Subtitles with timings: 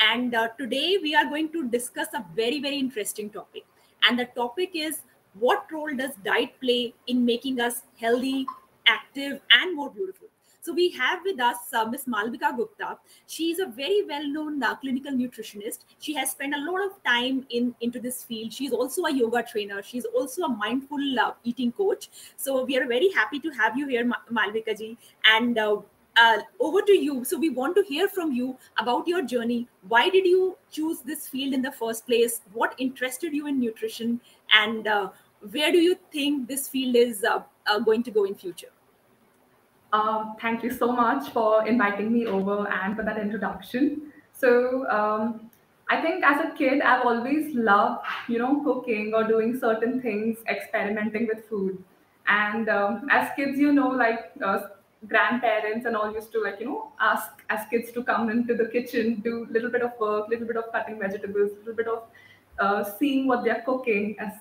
[0.00, 3.64] And uh, today we are going to discuss a very, very interesting topic.
[4.02, 5.02] And the topic is
[5.34, 8.46] what role does diet play in making us healthy,
[8.86, 10.28] active, and more beautiful?
[10.62, 12.04] So we have with us uh, Ms.
[12.06, 12.98] Malvika Gupta.
[13.26, 15.80] She is a very well-known uh, clinical nutritionist.
[16.00, 18.52] She has spent a lot of time in into this field.
[18.52, 19.82] She's also a yoga trainer.
[19.82, 22.10] She's also a mindful uh, eating coach.
[22.36, 24.98] So we are very happy to have you here, Ma- Malvika ji.
[25.24, 25.56] And
[26.16, 27.24] uh, uh, over to you.
[27.24, 29.68] So we want to hear from you about your journey.
[29.88, 32.40] Why did you choose this field in the first place?
[32.52, 34.20] What interested you in nutrition,
[34.52, 35.10] and uh,
[35.50, 38.68] where do you think this field is uh, uh, going to go in future?
[39.92, 44.12] Um, thank you so much for inviting me over and for that introduction.
[44.32, 45.50] So, um,
[45.88, 50.38] I think as a kid, I've always loved, you know, cooking or doing certain things,
[50.48, 51.82] experimenting with food.
[52.28, 54.60] And um, as kids, you know, like uh,
[55.08, 58.66] grandparents and all used to like, you know, ask as kids to come into the
[58.66, 62.02] kitchen, do a little bit of work, little bit of cutting vegetables, little bit of
[62.58, 64.32] uh, seeing what they're cooking as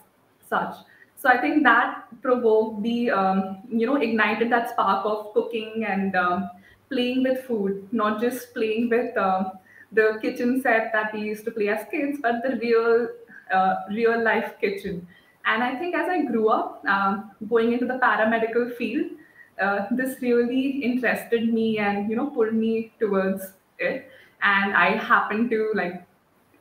[0.47, 0.75] such.
[1.21, 6.15] So i think that provoked the um, you know ignited that spark of cooking and
[6.15, 6.49] um,
[6.89, 9.51] playing with food not just playing with um,
[9.91, 13.09] the kitchen set that we used to play as kids but the real
[13.53, 15.05] uh, real life kitchen.
[15.45, 19.11] And i think as i grew up um, going into the paramedical field
[19.59, 24.11] uh, this really interested me and you know pulled me towards it.
[24.41, 26.05] And i happened to like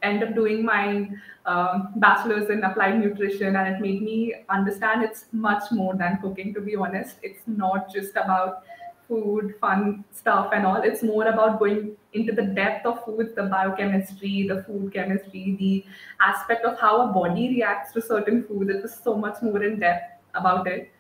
[0.03, 1.09] end up doing my
[1.47, 6.55] um, bachelor's in applied nutrition and it made me understand it's much more than cooking
[6.55, 7.17] to be honest.
[7.23, 8.63] It's not just about
[9.09, 10.83] food fun stuff and all.
[10.83, 15.85] It's more about going into the depth of food the biochemistry the food chemistry the
[16.21, 19.79] aspect of how a body reacts to certain foods it was so much more in
[19.79, 20.91] depth about it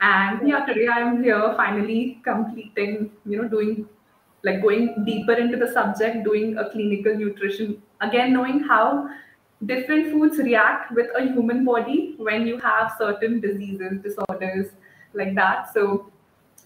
[0.00, 3.88] and yeah today i am here finally completing you know doing
[4.46, 7.82] like going deeper into the subject doing a clinical nutrition.
[8.00, 9.08] Again knowing how
[9.64, 14.68] different foods react with a human body when you have certain diseases disorders
[15.14, 15.72] like that.
[15.72, 16.12] So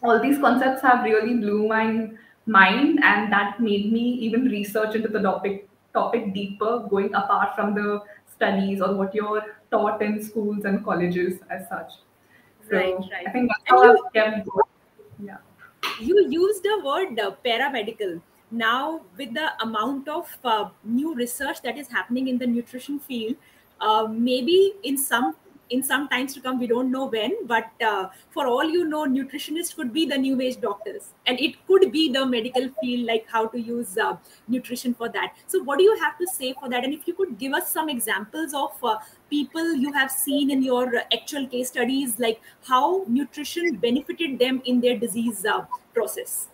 [0.02, 2.10] all these concepts have really blew my
[2.46, 7.74] mind and that made me even research into the topic topic deeper going apart from
[7.74, 8.02] the
[8.34, 11.92] studies or what you're taught in schools and colleges as such
[12.70, 13.26] right right.
[13.26, 14.64] I think that's how you i've kept going.
[15.22, 15.36] Yeah.
[16.00, 18.20] You used the word uh, paramedical.
[18.50, 23.36] Now with the amount of uh, new research that is happening in the nutrition field
[23.80, 25.36] uh, maybe in some
[25.70, 29.06] in some times to come we don't know when but uh, for all you know
[29.06, 33.26] nutritionists could be the new age doctors and it could be the medical field like
[33.28, 34.16] how to use uh,
[34.48, 35.34] nutrition for that.
[35.46, 36.84] So what do you have to say for that?
[36.84, 38.96] And if you could give us some examples of uh,
[39.28, 44.80] people you have seen in your actual case studies like how nutrition benefited them in
[44.80, 45.64] their disease uh,
[45.94, 46.48] process.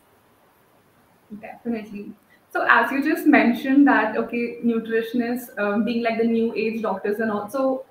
[1.40, 2.12] Definitely.
[2.52, 7.18] So as you just mentioned that, okay, nutritionists um, being like the new age doctors
[7.20, 7.84] and also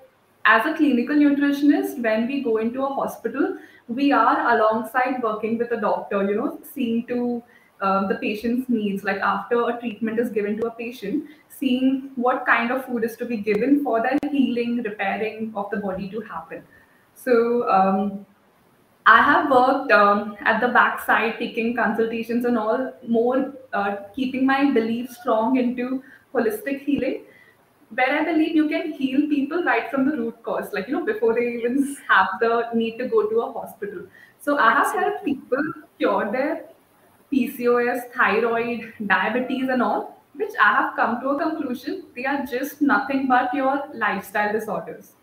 [0.45, 3.57] as a clinical nutritionist, when we go into a hospital,
[3.87, 7.43] we are alongside working with a doctor, you know, seeing to
[7.81, 9.03] um, the patient's needs.
[9.03, 13.15] Like after a treatment is given to a patient, seeing what kind of food is
[13.17, 16.63] to be given for the healing, repairing of the body to happen.
[17.15, 18.25] So um,
[19.05, 24.71] I have worked um, at the backside, taking consultations and all, more uh, keeping my
[24.71, 26.03] belief strong into
[26.33, 27.23] holistic healing,
[27.95, 31.05] where I believe you can heal people right from the root cause, like, you know,
[31.05, 34.07] before they even have the need to go to a hospital.
[34.39, 35.63] So I have helped people
[35.97, 36.65] cure their
[37.31, 42.81] PCOS, thyroid, diabetes, and all, which I have come to a conclusion they are just
[42.81, 45.13] nothing but your lifestyle disorders.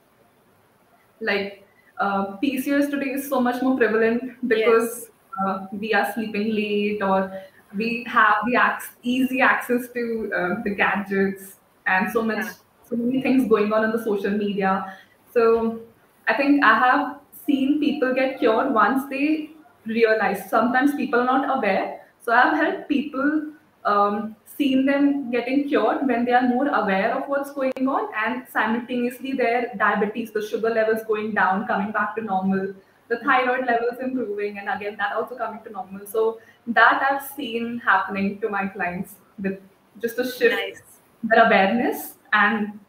[1.20, 1.66] Like
[1.98, 4.58] uh, PCOS today is so much more prevalent yes.
[4.58, 5.10] because
[5.46, 7.42] uh, we are sleeping late or
[7.74, 11.56] we have the ac- easy access to uh, the gadgets
[11.86, 12.52] and so much yeah
[12.92, 14.96] so many things going on in the social media.
[15.32, 15.80] So
[16.28, 19.50] I think I have seen people get cured once they
[19.86, 20.48] realize.
[20.50, 22.06] Sometimes people are not aware.
[22.20, 23.52] So I've helped people
[23.84, 28.46] um, seen them getting cured when they are more aware of what's going on and
[28.52, 32.74] simultaneously their diabetes, the sugar levels going down, coming back to normal,
[33.08, 36.06] the thyroid levels improving, and again that also coming to normal.
[36.06, 39.58] So that I've seen happening to my clients with
[40.00, 40.82] just a shift nice
[41.24, 42.80] their awareness and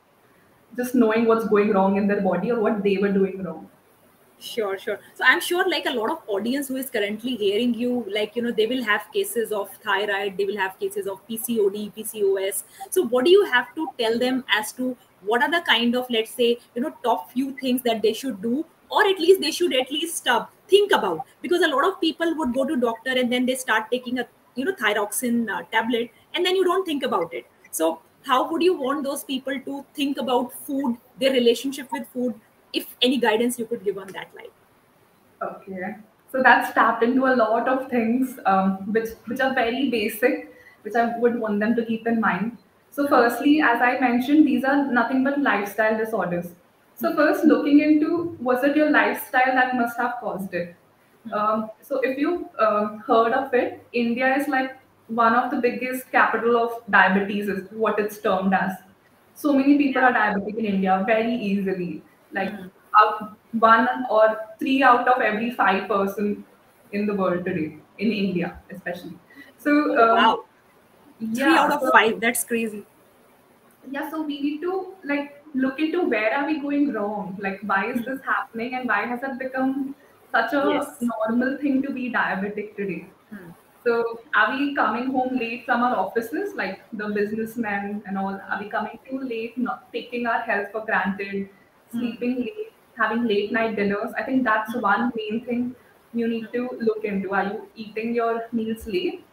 [0.75, 3.70] just knowing what's going wrong in their body or what they were doing wrong.
[4.40, 5.00] Sure, sure.
[5.14, 8.42] So I'm sure like a lot of audience who is currently hearing you, like, you
[8.42, 12.64] know, they will have cases of thyroid, they will have cases of PCOD, PCOS.
[12.90, 16.08] So what do you have to tell them as to what are the kind of,
[16.10, 19.52] let's say, you know, top few things that they should do, or at least they
[19.52, 21.22] should at least uh, think about?
[21.42, 24.28] Because a lot of people would go to doctor and then they start taking a,
[24.56, 27.46] you know, thyroxine uh, tablet and then you don't think about it.
[27.72, 32.40] So how would you want those people to think about food their relationship with food
[32.74, 34.54] if any guidance you could give on that line
[35.42, 35.96] Okay.
[36.31, 40.96] So that's tapped into a lot of things um, which which are very basic, which
[40.96, 42.58] I would want them to keep in mind.
[42.92, 46.54] So firstly, as I mentioned, these are nothing but lifestyle disorders.
[46.96, 50.75] So first, looking into was it your lifestyle that must have caused it?
[51.31, 54.75] Um, so if you um, heard of it, India is like
[55.15, 58.71] one of the biggest capital of diabetes, is what it's termed as.
[59.36, 62.04] So many people are diabetic in India very easily.
[62.31, 62.54] Like
[63.00, 66.45] uh, one or three out of every five person
[66.92, 69.19] in the world today, in India especially.
[69.57, 70.45] So oh um, wow
[71.36, 72.86] three yeah, out of so five that's crazy
[73.92, 77.81] yeah so we need to like look into where are we going wrong like why
[77.92, 78.04] is Hmm.
[78.06, 79.95] this happening and why has it become
[80.31, 83.07] such a yes normal thing to be diabetic today.
[83.84, 83.94] So
[84.36, 88.70] are we coming home late from our offices like the businessmen and all are we
[88.70, 91.50] coming too late not taking our health for granted
[91.92, 92.00] Hmm.
[92.00, 92.72] sleeping late
[93.02, 95.76] having late night dinners i think that's one main thing
[96.14, 99.26] you need to look into are you eating your meals late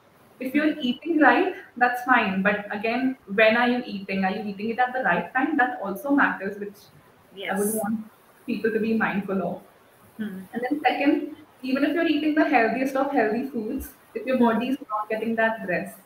[0.43, 2.41] if you're eating right, that's fine.
[2.43, 4.25] But again, when are you eating?
[4.25, 5.59] Are you eating it at the right time?
[5.59, 6.79] That also matters, which
[7.51, 8.11] I would want
[8.47, 9.63] people to be mindful of.
[10.17, 10.45] Hmm.
[10.53, 14.69] And then second, even if you're eating the healthiest of healthy foods, if your body
[14.69, 15.99] is not getting that rest,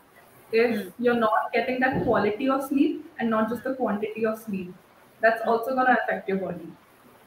[0.52, 0.88] if Hmm.
[0.98, 4.74] you're not getting that quality of sleep and not just the quantity of sleep,
[5.20, 6.76] that's also going to affect your body.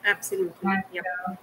[0.03, 1.35] absolutely And yeah uh,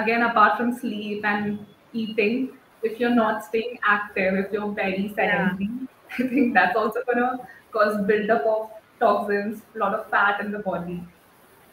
[0.00, 5.54] again, apart from sleep and eating, if you're not staying active, if you're very yeah
[5.54, 5.88] sedentary,
[6.18, 8.70] I think that's also gonna cause buildup of
[9.00, 11.06] toxins, a lot of fat in the body.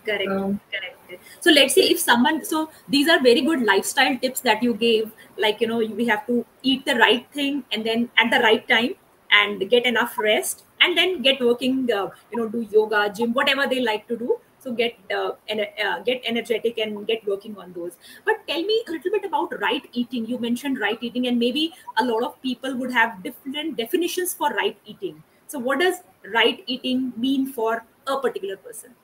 [0.05, 0.97] Correct So correct.
[1.41, 5.11] So let's say if someone so these are very good lifestyle tips that you gave.
[5.37, 8.67] Like you know we have to eat the right thing and then at the right
[8.67, 8.95] time
[9.31, 13.67] and get enough rest and then get working uh, you know do yoga gym whatever
[13.67, 14.39] they like to do.
[14.59, 17.93] So get uh, ener- uh, get energetic and get working on those.
[18.25, 20.25] But tell me a little bit about right eating.
[20.27, 24.49] You mentioned right eating and maybe a lot of people would have different definitions for
[24.51, 25.23] right eating.
[25.47, 25.95] So what does
[26.33, 28.95] right eating mean for a particular person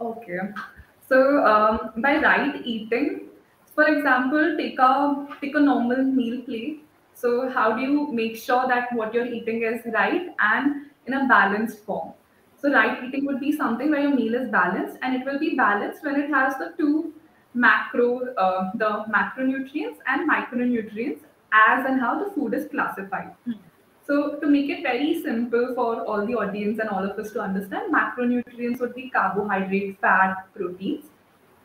[0.00, 0.38] okay.
[1.08, 3.28] So um, by right eating,
[3.74, 6.84] for example, take a take a normal meal plate.
[7.14, 11.28] So how do you make sure that what you're eating is right and in a
[11.28, 12.12] balanced form?
[12.56, 15.54] So right eating would be something where your meal is balanced, and it will be
[15.54, 17.12] balanced when it has the two
[17.52, 21.20] macro, uh, the macronutrients and micronutrients
[21.52, 23.32] as and how the food is classified.
[23.44, 23.52] Hmm.
[24.06, 27.40] So to make it very simple for all the audience and all of us to
[27.40, 31.06] understand, macronutrients would be carbohydrate, fat, proteins,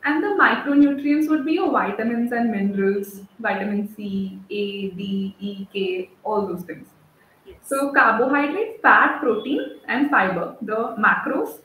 [0.06, 6.10] and the micronutrients would be your vitamins and minerals, vitamin C, A, D, E, K,
[6.24, 6.88] all those things.
[7.46, 10.56] yes So carbohydrate, fat, protein, and fiber.
[10.62, 11.60] The macros.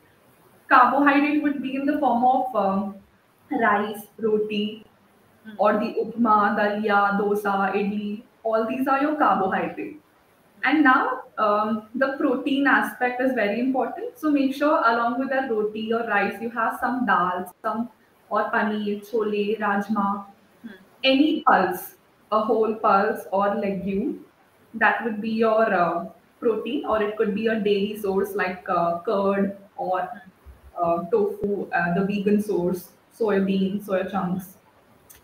[0.69, 2.97] Carbohydrate would be in the form of um,
[3.50, 4.85] rice, roti,
[5.44, 5.56] Hmm.
[5.59, 8.23] or the upma, dalia, dosa, idli.
[8.43, 10.00] All these are your carbohydrate.
[10.64, 14.19] And now um, the protein aspect is very important.
[14.19, 17.90] So make sure along with that roti or rice, you have some dal, some
[18.31, 20.26] or paneer, chole, rajma,
[20.64, 20.70] Hmm.
[21.05, 21.96] any pulse,
[22.32, 24.25] a whole pulse or legume.
[24.75, 26.06] That would be your uh,
[26.40, 30.08] protein, or it could be a dairy source like uh, curd or
[30.79, 34.56] uh, tofu, uh, the vegan source, soybean, soya chunks.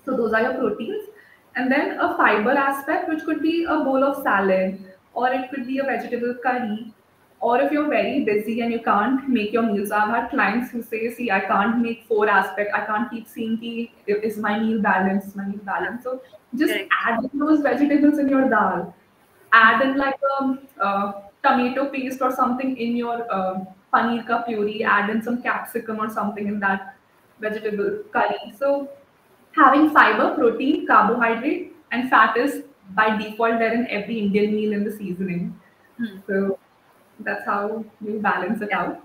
[0.04, 1.08] So those are your proteins.
[1.56, 5.66] And then a fiber aspect, which could be a bowl of salad, or it could
[5.66, 6.92] be a vegetable curry.
[7.40, 10.82] Or if you're very busy and you can't make your meals, I've had clients who
[10.82, 12.74] say, "See, I can't make four aspect.
[12.74, 16.20] I can't keep seeing the is my meal balanced, is my meal balanced." So
[16.62, 16.92] just Correct.
[17.06, 18.94] add those vegetables in your dal.
[19.52, 21.12] Add in like a uh,
[21.42, 23.64] tomato paste or something in your uh,
[23.94, 24.84] paneer ka puree.
[24.84, 26.94] Add in some capsicum or something in that
[27.40, 28.52] vegetable curry.
[28.58, 28.90] So
[29.56, 32.64] having fiber, protein, carbohydrate, and fat is
[32.94, 35.58] by default there in every Indian meal in the seasoning.
[35.98, 36.18] Hmm.
[36.26, 36.58] So
[37.20, 39.02] that's how you balance it out.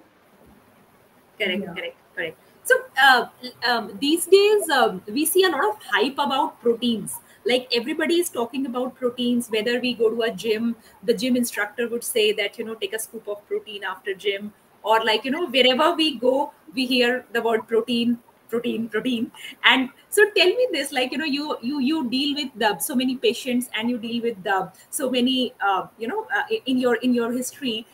[1.40, 1.74] correct Yeah.
[1.74, 3.26] correct correct so uh,
[3.70, 7.16] um, these days um, we see a lot of hype about proteins
[7.46, 11.88] like everybody is talking about proteins whether we go to a gym the gym instructor
[11.88, 15.32] would say that you know take a scoop of protein after gym or like you
[15.32, 18.18] know wherever we go we hear the word protein
[18.50, 19.32] protein protein.
[19.64, 22.96] And so tell me this like you know you you you deal with the, so
[22.96, 26.96] many patients and you deal with the so many uh, you know uh, in your
[26.96, 27.86] in your history.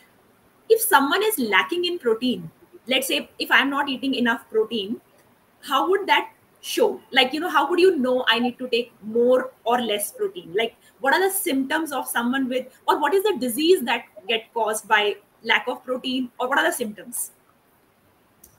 [0.70, 2.50] If someone is lacking in protein
[2.88, 5.00] let's say if i'm not eating enough protein
[5.63, 6.31] how would that
[6.62, 7.01] show?
[7.12, 10.53] Like you know how would you know i need to take more or less protein?
[10.53, 14.53] Like what are the symptoms of someone with or what is the disease that get
[14.53, 17.31] caused by lack of protein or what are the symptoms?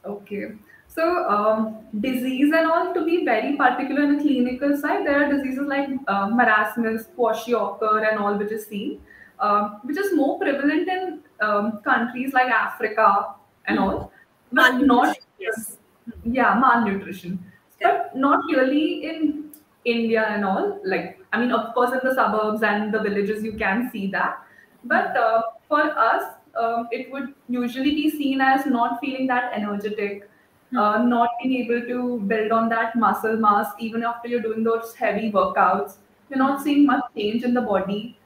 [0.04, 0.52] Okay.
[0.94, 5.32] So, um, disease and all, to be very particular in the clinical side, there are
[5.32, 9.00] diseases like uh, marasmus, kwashiorkor, and all, which is seen,
[9.40, 13.34] um, which is more prevalent in um, countries like Africa
[13.66, 14.12] and all,
[14.52, 15.78] but not yes
[16.24, 17.42] yeah malnutrition,
[17.80, 19.50] but not really in
[19.86, 20.78] India and all.
[20.84, 24.42] Like, I mean, of course, in the suburbs and the villages, you can see that,
[24.84, 30.28] but uh, for us, um, it would usually be seen as not feeling that energetic
[30.76, 34.94] uh, not being able to build on that muscle mass even after you're doing those
[34.94, 35.96] heavy workouts.
[36.30, 38.18] You're not seeing much change in the body,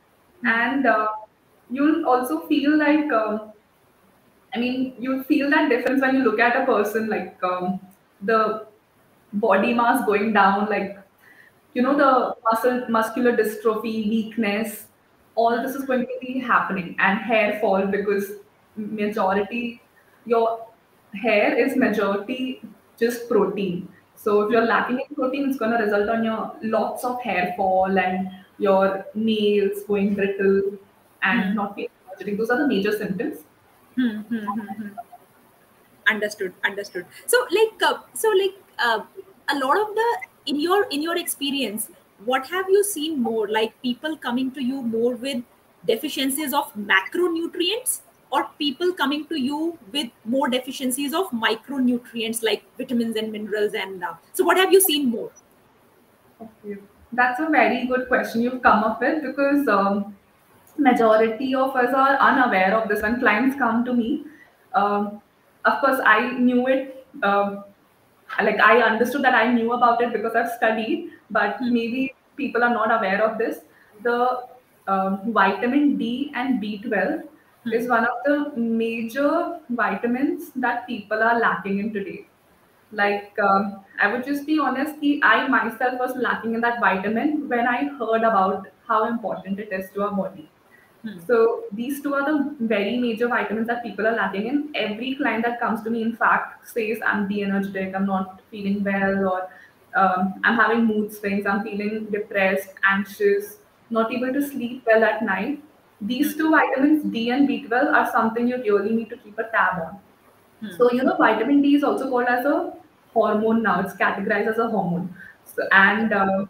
[0.45, 1.09] and uh,
[1.71, 3.53] you'll also feel like, um
[4.55, 7.81] I mean, you feel that difference when you look at a person, like um,
[8.23, 8.67] the
[9.35, 10.99] body mass going down, like
[11.75, 14.87] you know the muscle muscular dystrophy, weakness.
[15.35, 18.33] All this is going to be happening, and hair fall because
[18.77, 19.83] majority
[20.25, 20.67] your
[21.17, 22.63] hair is majority
[22.99, 23.89] just protein.
[24.15, 27.55] So if you're lacking in protein, it's going to result on your lots of hair
[27.57, 30.79] fall and your nails going brittle
[31.23, 31.55] and Hmm.
[31.55, 32.39] not feeling energetic.
[32.39, 33.39] Those are the major symptoms.
[33.97, 34.99] Hmm, hmm, hmm, hmm.
[36.11, 39.01] understood understood so like uh, so like uh,
[39.49, 40.09] a lot of the
[40.47, 41.91] in your in your experience
[42.25, 45.43] what have you seen more like people coming to you more with
[45.87, 53.17] deficiencies of macronutrients or people coming to you with more deficiencies of micronutrients like vitamins
[53.17, 55.33] and minerals and uh, so what have you seen more
[56.41, 56.79] Okay.
[57.13, 60.17] That's a very good question you've come up with because um,
[60.77, 64.25] majority of us are unaware of this when clients come to me.
[64.75, 65.23] Um,
[65.65, 67.07] of course, I knew it.
[67.23, 67.65] Um,
[68.43, 71.71] like I understood that I knew about it because I've studied, but Hmm.
[71.71, 73.61] maybe people are not aware of this.
[74.03, 74.43] The
[74.89, 77.25] um, vitamin D and B12
[77.67, 77.73] Hmm.
[77.73, 82.27] is one of the major vitamins that people are lacking in today.
[82.93, 87.67] Like, um, I would just be honest, I myself was lacking in that vitamin when
[87.67, 90.49] I heard about how important it is to our body.
[91.03, 91.19] Hmm.
[91.27, 94.71] So these two are the very major vitamins that people are lacking in.
[94.77, 99.29] Every client that comes to me, in fact, says I'm de-energetic, I'm not feeling well,
[99.29, 99.49] or
[100.01, 103.57] um, I'm having mood swings, I'm feeling depressed, anxious,
[103.91, 105.63] not able to sleep well at night.
[106.01, 109.81] These two vitamins, D and B12, are something you really need to keep a tab
[109.83, 109.99] on.
[110.61, 110.77] Hmm.
[110.77, 112.75] So you know, vitamin D is also called as a
[113.15, 113.81] hormone now.
[113.81, 115.15] It's categorized as a hormone.
[115.45, 116.47] So and uh,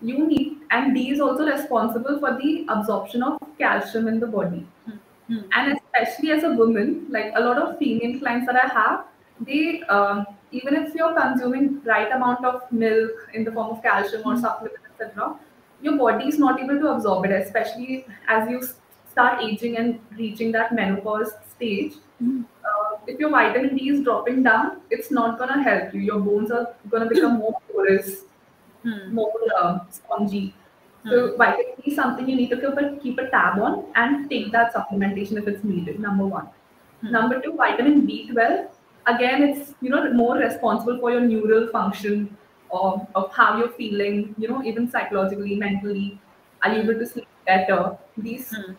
[0.00, 4.66] you need and D is also responsible for the absorption of calcium in the body.
[5.28, 5.40] Hmm.
[5.52, 9.04] And especially as a woman, like a lot of female clients that I have,
[9.40, 14.22] they um, even if you're consuming right amount of milk in the form of calcium
[14.24, 14.40] or Hmm.
[14.40, 15.34] supplement, etc.,
[15.82, 18.62] your body is not able to absorb it, especially as you
[19.10, 22.44] start aging and reaching that menopause stage Hmm.
[22.64, 26.00] uh, if your vitamin D is dropping down, it's not gonna help you.
[26.00, 28.24] Your bones are gonna become more porous,
[28.82, 29.14] Hmm.
[29.14, 30.54] more uh, spongy.
[31.02, 31.10] Hmm.
[31.10, 34.30] So vitamin D is something you need to keep a, keep a tab on and
[34.30, 36.00] take that supplementation if it's needed.
[36.00, 36.48] Number one.
[37.02, 37.12] Hmm.
[37.12, 38.68] Number two, vitamin B12.
[39.06, 42.36] Again, it's you know more responsible for your neural function
[42.76, 44.34] of, of how you're feeling.
[44.38, 46.20] You know, even psychologically, mentally,
[46.62, 47.98] are you able to sleep better?
[48.16, 48.72] These Hmm.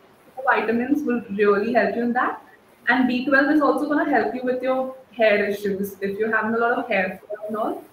[0.45, 2.41] vitamins will really help you in that.
[2.87, 5.93] And B12 is also going to help you with your hair issues.
[6.01, 7.83] If you're having a lot of hair fall and all,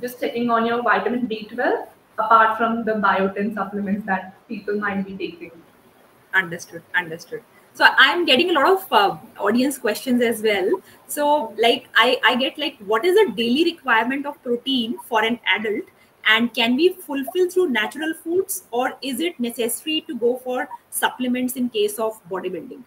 [0.00, 1.88] just checking on your vitamin B12
[2.18, 5.52] apart from the biotin supplements that people might be taking.
[6.34, 10.70] understood understood so i'm getting a lot of uh, audience questions as well
[11.06, 15.38] so like i i get like what is the daily requirement of protein for an
[15.56, 15.84] adult
[16.28, 21.56] and can we fulfill through natural foods or is it necessary to go for supplements
[21.56, 22.82] in case of bodybuilding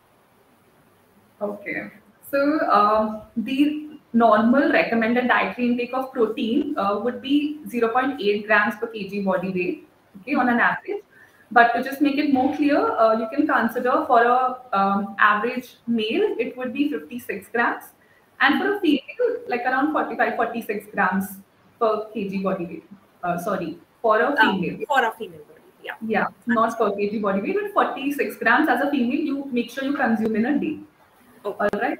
[1.41, 1.91] Okay.
[2.31, 8.87] So um, the normal recommended dietary intake of protein uh, would be 0.8 grams per
[8.87, 9.87] kg body weight,
[10.21, 11.03] okay, on an average.
[11.51, 15.75] But to just make it more clear, uh, you can consider for a um, average
[15.87, 17.83] male, it would be 56 grams.
[18.41, 21.37] And for a female, like around 45, 46 grams
[21.79, 22.83] per kg body weight.
[23.23, 24.79] Uh, sorry, for a Uh, female.
[24.87, 28.67] for a female body weight, yeah Yeah, not per kg body weight, but 46 grams
[28.67, 30.79] as a female, you make sure you consume in a day.
[31.45, 31.69] okay.
[31.73, 31.99] All right.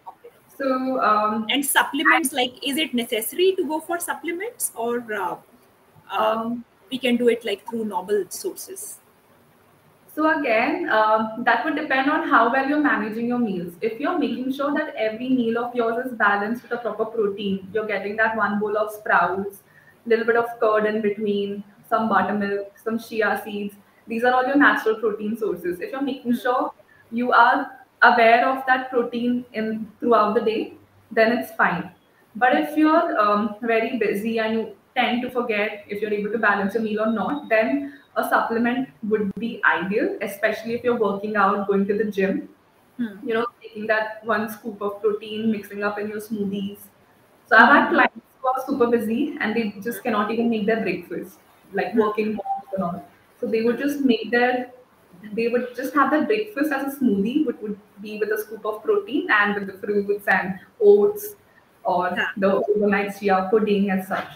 [0.58, 5.36] So, um, and supplements like is it necessary to go for supplements or uh,
[6.12, 9.00] uh, um, we can do it like through novel sources
[10.16, 13.74] so again, um, that would depend on how well you're managing your meals.
[13.82, 17.68] If you're making sure that every meal of yours is balanced with a proper protein,
[17.74, 19.64] you're getting that one bowl of sprouts,
[20.06, 23.76] little bit of curd in between, some buttermilk, some chia seeds.
[24.08, 25.82] These are all your natural protein sources.
[25.82, 26.72] If you're making sure
[27.12, 30.76] you are aware of that protein in throughout the day,
[31.12, 31.92] then it's fine.
[32.38, 36.38] But if you're um, very busy and you tend to forget if you're able to
[36.38, 41.36] balance your meal or not, then a supplement would be ideal, especially if you're working
[41.36, 42.50] out, going to the gym.
[42.98, 43.28] Hmm.
[43.28, 46.80] You know, taking that one scoop of protein, mixing up in your smoothies.
[47.48, 50.82] So I've had clients who are super busy and they just cannot even make their
[50.82, 51.40] breakfast,
[51.74, 53.10] like working moms and all.
[53.40, 54.72] So they would just make their
[55.34, 58.66] they would just have their breakfast as a smoothie, which would be with a scoop
[58.66, 61.36] of protein and with the fruits and oats
[61.84, 62.28] or Yeah.
[62.38, 64.28] the overnight chia pudding and such.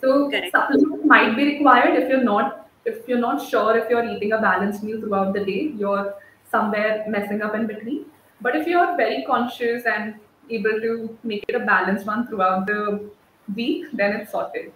[0.00, 0.52] So Correct.
[0.52, 4.40] supplements might be required if you're not if you're not sure if you're eating a
[4.40, 6.14] balanced meal throughout the day, you're
[6.50, 8.06] somewhere messing up in between.
[8.40, 10.14] But if you're very conscious and
[10.48, 13.10] able to make it a balanced one throughout the
[13.54, 14.72] week, then it's sorted.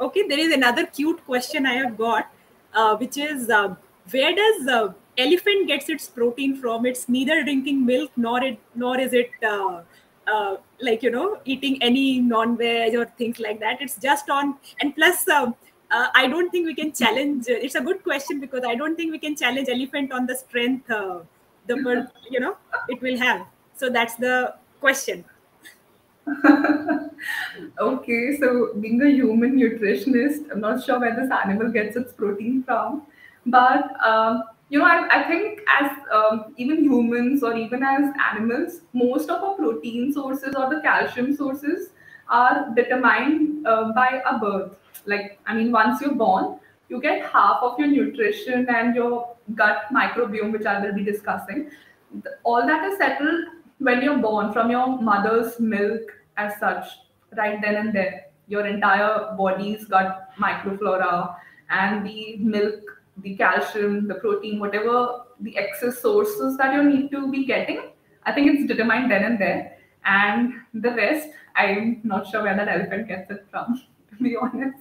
[0.00, 2.30] Okay, there is another cute question I have got,
[2.74, 3.74] uh, which is uh,
[4.10, 6.86] where does uh, elephant gets its protein from?
[6.86, 9.82] It's neither drinking milk nor it nor is it uh,
[10.26, 13.80] uh, like you know eating any non-veg or things like that.
[13.80, 15.28] It's just on and plus.
[15.28, 15.54] um
[15.90, 17.44] uh, I don't think we can challenge.
[17.46, 20.90] It's a good question because I don't think we can challenge elephant on the strength
[20.90, 21.18] uh,
[21.66, 21.76] the
[22.30, 22.56] you know
[22.88, 23.46] it will have.
[23.76, 25.24] So that's the question.
[27.78, 32.62] okay, so being a human nutritionist, I'm not sure where this animal gets its protein
[32.62, 33.02] from,
[33.46, 34.42] but um,
[34.74, 39.40] you know, I, I think as um, even humans or even as animals, most of
[39.44, 41.90] our protein sources or the calcium sources
[42.28, 44.76] are determined uh, by a birth.
[45.06, 49.84] Like, I mean, once you're born, you get half of your nutrition and your gut
[49.92, 51.70] microbiome, which I will be discussing.
[52.42, 53.44] All that is settled
[53.78, 56.02] when you're born from your mother's milk
[56.36, 56.88] as such
[57.36, 61.36] right then and there your entire body's gut microflora
[61.70, 67.30] and the milk the calcium the protein whatever the excess sources that you need to
[67.30, 67.82] be getting
[68.24, 69.78] i think it's determined then and there.
[70.04, 74.78] And the rest i'm not sure where that elephant gets it from to be honest.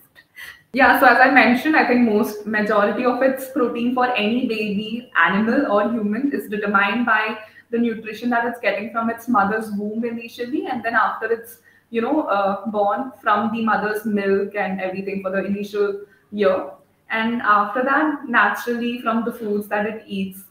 [0.73, 5.11] Yeah, so as I mentioned, I think most majority of its protein for any baby,
[5.15, 7.37] animal or human is determined by
[7.69, 11.59] the nutrition that it's getting from its mother's womb initially, and then after it's
[11.91, 16.71] you know uh, born from the mother's milk and everything for the initial year,
[17.09, 20.43] and after that naturally from the foods that it eats,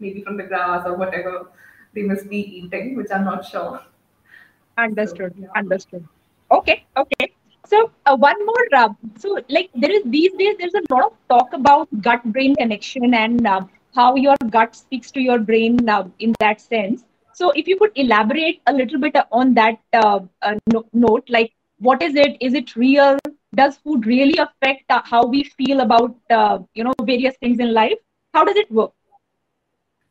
[0.00, 1.48] maybe from the grass or whatever
[1.94, 3.80] they must be eating, which I'm not sure.
[4.78, 5.34] Understood.
[5.38, 5.48] yeah.
[5.54, 6.06] Understood.
[6.50, 6.84] Okay.
[6.96, 7.32] Okay.
[7.66, 8.66] So uh, one more.
[8.72, 8.88] Uh,
[9.18, 13.46] so like there is these days there's a lot of talk about gut-brain connection and
[13.46, 13.60] uh,
[13.94, 17.04] how your gut speaks to your brain uh, in that sense.
[17.34, 21.52] So if you could elaborate a little bit on that uh, uh, no- note, like
[21.78, 22.36] what is it?
[22.40, 23.18] Is it real?
[23.54, 27.72] Does food really affect uh, how we feel about uh, you know various things in
[27.74, 27.98] life?
[28.32, 28.92] How does it work?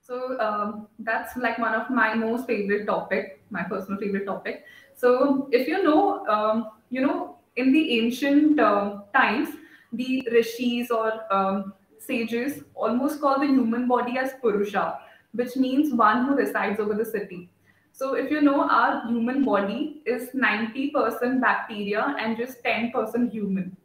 [0.02, 4.66] So um, that's like one of my most favorite topic, my personal favorite topic.
[4.96, 9.50] So if you know, um, you know, in the ancient um times,
[9.94, 15.00] the rishis or um, sages almost call the human body as Purusha,
[15.34, 17.50] which means one who resides over the city.
[17.92, 23.76] So if you know, our human body is 90% bacteria and just 10% human.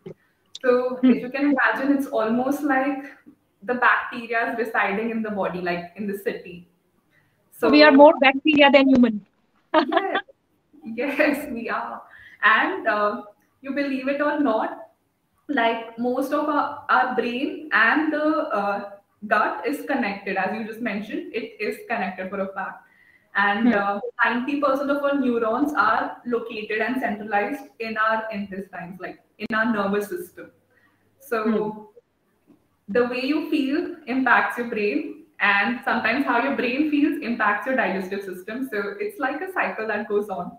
[0.62, 3.04] So if you can imagine, it's almost like
[3.62, 6.66] the bacteria is residing in the body, like in the city.
[7.50, 9.26] So we are more bacteria than human.
[9.74, 10.20] yes,
[11.18, 12.02] yes, we are.
[12.42, 13.22] And uh,
[13.60, 14.90] you believe it or not,
[15.48, 18.90] like most of our, our brain and the uh,
[19.26, 22.85] gut is connected, as you just mentioned, it is connected for a fact.
[23.36, 23.78] And hmm.
[23.78, 29.72] uh, 90% of our neurons are located and centralized in our intestines, like in our
[29.72, 30.50] nervous system.
[31.20, 32.52] So hmm.
[32.88, 37.76] the way you feel impacts your brain and sometimes how your brain feels impacts your
[37.76, 38.68] digestive system.
[38.72, 40.56] So it's like a cycle that goes on.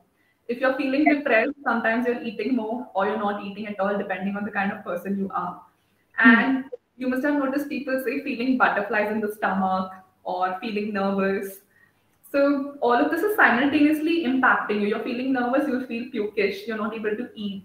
[0.48, 4.38] If you're feeling depressed sometimes you're eating more or you're not eating at all depending
[4.38, 5.62] on the kind of person you are.
[6.14, 6.30] Hmm.
[6.30, 11.62] And you must have noticed people say feeling butterflies in the stomach or feeling nervous
[12.32, 16.78] so all of this is simultaneously impacting you you're feeling nervous you'll feel pukish you're
[16.78, 17.64] not able to eat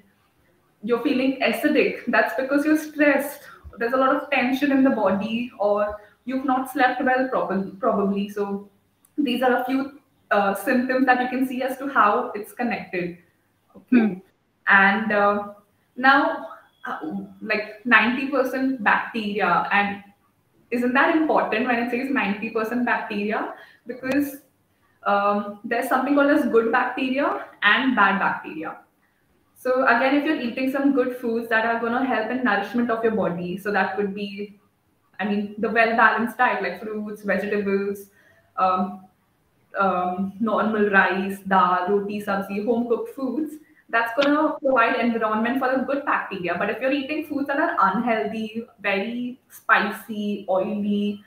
[0.82, 3.42] you're feeling acidic, that's because you're stressed.
[3.78, 7.70] There's a lot of tension in the body, or you've not slept well probably.
[7.72, 8.28] probably.
[8.28, 8.68] So
[9.16, 13.18] these are a few uh, symptoms that you can see as to how it's connected.
[13.76, 14.22] Okay.
[14.68, 15.54] And uh,
[15.96, 16.48] now,
[16.84, 16.98] uh,
[17.40, 20.02] like 90% bacteria, and
[20.70, 23.54] isn't that important when it says 90% bacteria?
[23.86, 24.38] Because
[25.04, 28.78] um, there's something called as good bacteria and bad bacteria.
[29.56, 32.90] So again, if you're eating some good foods that are going to help in nourishment
[32.90, 34.58] of your body, so that could be,
[35.20, 38.10] I mean, the well-balanced diet like fruits, vegetables,
[38.56, 39.04] um,
[39.78, 43.54] um, normal rice, dal, roti, sabzi, home cooked foods,
[43.88, 46.56] that's going to provide environment for a good bacteria.
[46.58, 51.22] But if you're eating foods that are unhealthy, very spicy, oily,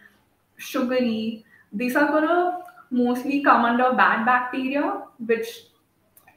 [0.58, 2.65] sugary, these are going to
[2.96, 5.48] mostly come under bad bacteria, which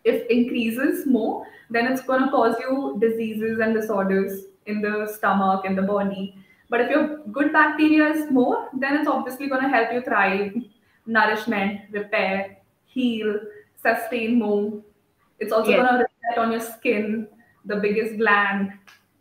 [0.05, 5.65] if increases more, then it's going to cause you diseases and disorders in the stomach
[5.65, 6.35] and the body.
[6.71, 10.53] But if your good bacteria is more, then it's obviously going to help you thrive,
[11.07, 13.41] nourishment, repair, heal,
[13.83, 14.83] sustain more.
[15.39, 15.81] It's also Yes.
[15.81, 17.29] going to reflect on your skin,
[17.65, 18.73] the biggest gland.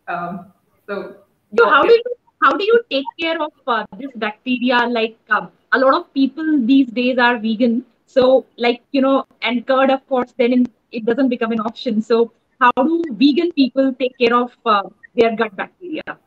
[0.08, 0.52] Um,
[0.88, 1.18] so,
[1.58, 2.04] So how do you
[2.42, 4.86] how do you take care of uh, this bacteria?
[4.88, 9.66] Like um, a lot of people these days are vegan, so like you know, and
[9.68, 12.02] curd, of course, then in, it doesn't become an option.
[12.02, 14.84] So how do vegan people take care of uh,
[15.16, 16.18] their gut bacteria?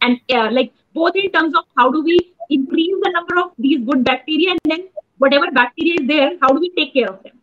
[0.00, 2.18] And uh, like both in terms of how do we
[2.50, 4.88] increase the number of these good bacteria, and then
[5.18, 7.38] whatever bacteria is there, how do we take care of them?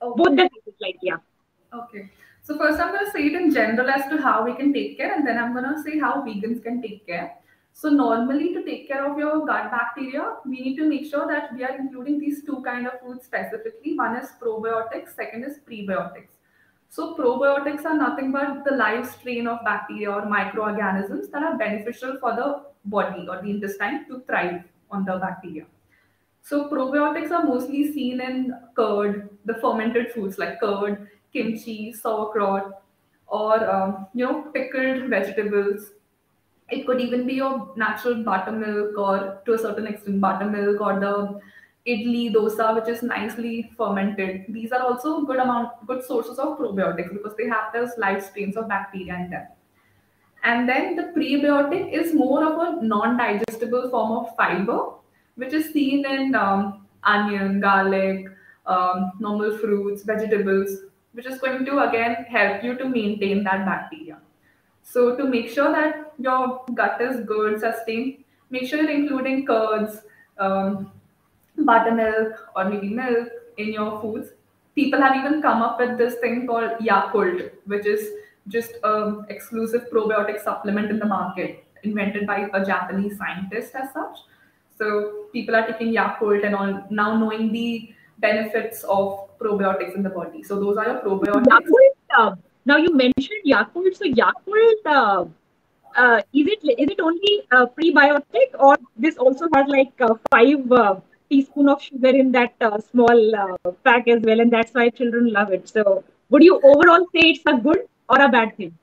[0.00, 1.16] Both the cases, like yeah.
[1.74, 2.10] Okay.
[2.42, 4.96] So first I'm going to say it in general as to how we can take
[4.96, 7.34] care and then I'm going to say how vegans can take care.
[7.80, 11.54] So normally to take care of your gut bacteria, we need to make sure that
[11.54, 13.96] we are including these two kind of foods specifically.
[13.96, 16.38] One is probiotics, second is prebiotics.
[16.88, 22.16] So probiotics are nothing but the live strain of bacteria or microorganisms that are beneficial
[22.18, 25.64] for the body or the intestine to thrive on the bacteria.
[26.42, 32.82] So probiotics are mostly seen in curd, the fermented foods like curd, kimchi, sauerkraut,
[33.28, 35.92] or um, you know pickled vegetables.
[36.70, 41.40] It could even be your natural buttermilk, or to a certain extent buttermilk, or the
[41.86, 44.44] idli dosa, which is nicely fermented.
[44.48, 48.56] These are also good amount, good sources of probiotics because they have those live strains
[48.56, 49.46] of bacteria in them.
[50.44, 54.90] And then the prebiotic is more of a non-digestible form of fiber,
[55.36, 58.26] which is seen in um, onion, garlic,
[58.66, 64.18] um, normal fruits, vegetables, which is going to again help you to maintain that bacteria.
[64.82, 70.02] So to make sure that your gut is good, sustained, make sure you're including curds,
[70.38, 70.92] um,
[71.58, 74.30] buttermilk, or maybe milk in your foods.
[74.74, 78.10] People have even come up with this thing called Yakult, which is
[78.48, 84.18] just an exclusive probiotic supplement in the market, invented by a Japanese scientist as such.
[84.78, 90.10] So people are taking Yakult and all now knowing the benefits of probiotics in the
[90.10, 90.42] body.
[90.42, 91.46] So those are your probiotics.
[91.46, 91.96] Yakult.
[92.16, 93.96] Uh, now you mentioned Yakult.
[93.96, 95.24] So Yakult, uh,
[95.98, 100.72] uh, is it is it only uh, prebiotic, or this also has like uh, five
[100.72, 100.96] uh,
[101.28, 105.32] teaspoon of sugar in that uh, small uh, pack as well, and that's why children
[105.32, 105.68] love it.
[105.68, 108.76] So would you overall say it's a good or a bad thing?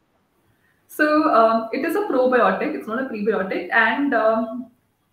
[0.87, 2.75] So um, it is a probiotic.
[2.75, 4.67] It's not a prebiotic, and um,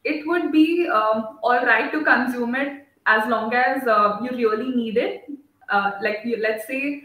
[0.04, 3.82] it would be um, all right to consume it as long as
[4.22, 5.24] you really need it.
[6.02, 7.04] Like you, let's say,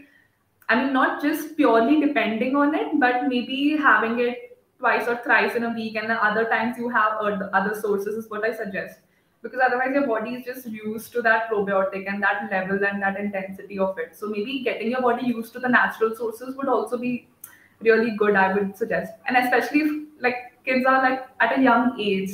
[0.68, 4.47] I mean, not just purely depending on it, but maybe having it
[4.78, 7.12] twice or thrice in a week, and then other times you have
[7.52, 9.00] other sources is what I suggest.
[9.40, 13.18] Because otherwise, your body is just used to that probiotic and that level and that
[13.18, 14.16] intensity of it.
[14.16, 17.28] So maybe getting your body used to the natural sources would also be
[17.80, 18.34] really good.
[18.34, 22.30] I would suggest, and especially if like kids are like at a young age,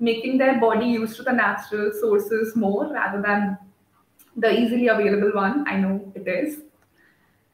[0.00, 3.58] making their body used to the natural sources more rather than
[4.36, 5.68] the easily available one.
[5.68, 6.62] I know it is.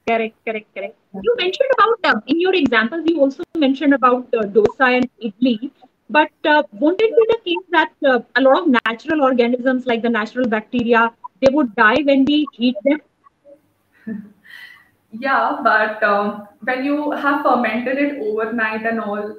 [0.07, 0.97] Correct, correct, correct.
[1.15, 3.03] You mentioned about uh, in your examples.
[3.07, 5.71] You also mentioned about uh, dosa and idli.
[6.09, 10.03] But uh, won't it be the case that uh, a lot of natural organisms, like
[10.03, 13.01] the natural bacteria, they would die when we eat them?
[15.15, 19.37] Yeah, but um, when you have fermented it overnight and all,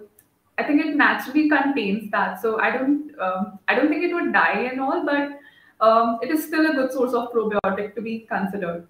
[0.59, 2.39] I think it naturally contains that.
[2.39, 5.39] So I don't, um, I don't think it would die and all, but
[5.81, 8.87] um, it is still a good source of probiotic to be considered.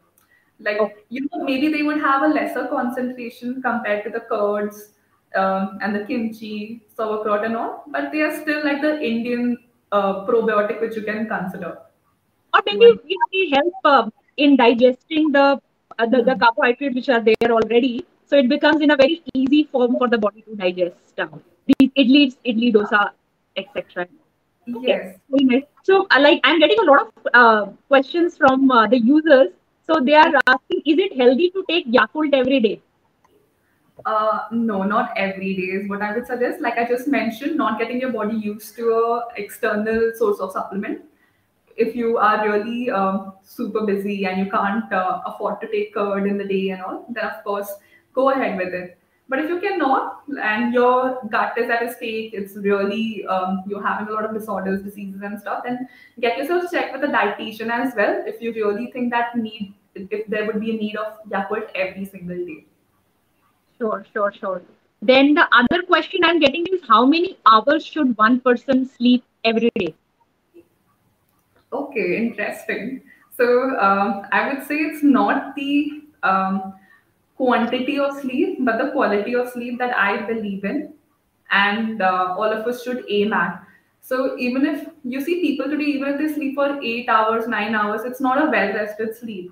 [0.60, 0.96] Like Okay.
[1.10, 4.94] you know, maybe they would have a lesser concentration compared to the curds
[5.36, 9.58] um, and the kimchi, sauerkraut, and all, but they are still like the Indian
[9.92, 11.78] uh, probiotic which you can consider.
[12.54, 15.60] Or maybe you know, they help uh, in digesting the,
[16.00, 18.06] uh, the the carbohydrates which are there already.
[18.26, 20.96] So it becomes in a very easy form for the body to digest.
[21.66, 23.12] These idlis, idli dosa,
[23.56, 24.08] etc.
[24.66, 25.18] Yes.
[25.84, 29.50] So, uh, like, I'm getting a lot of uh, questions from uh, the users.
[29.86, 32.82] So they are asking, is it healthy to take Yakult every day?
[34.06, 36.62] Uh, no, not every day is what I would suggest.
[36.62, 41.02] Like I just mentioned, not getting your body used to a external source of supplement.
[41.76, 46.28] If you are really um, super busy and you can't uh, afford to take curd
[46.28, 47.72] in the day and all, then of course
[48.14, 48.98] go ahead with it.
[49.30, 53.82] But if you cannot, and your gut is at a stake, it's really um, you're
[53.82, 55.64] having a lot of disorders, diseases, and stuff.
[55.64, 55.88] Then
[56.20, 60.28] get yourself checked with a dietitian as well if you really think that need if
[60.28, 62.66] there would be a need of Yakult every single day.
[63.78, 64.62] Sure, sure, sure.
[65.02, 69.72] Then the other question I'm getting is how many hours should one person sleep every
[69.76, 69.96] day?
[71.72, 73.02] Okay, interesting.
[73.36, 76.74] So um, I would say it's not the um,
[77.38, 80.94] quantity of sleep, but the quality of sleep that I believe in,
[81.52, 83.64] and uh, all of us should aim at.
[84.02, 87.74] So even if you see people today, even if they sleep for eight hours, nine
[87.74, 89.52] hours, it's not a well rested sleep.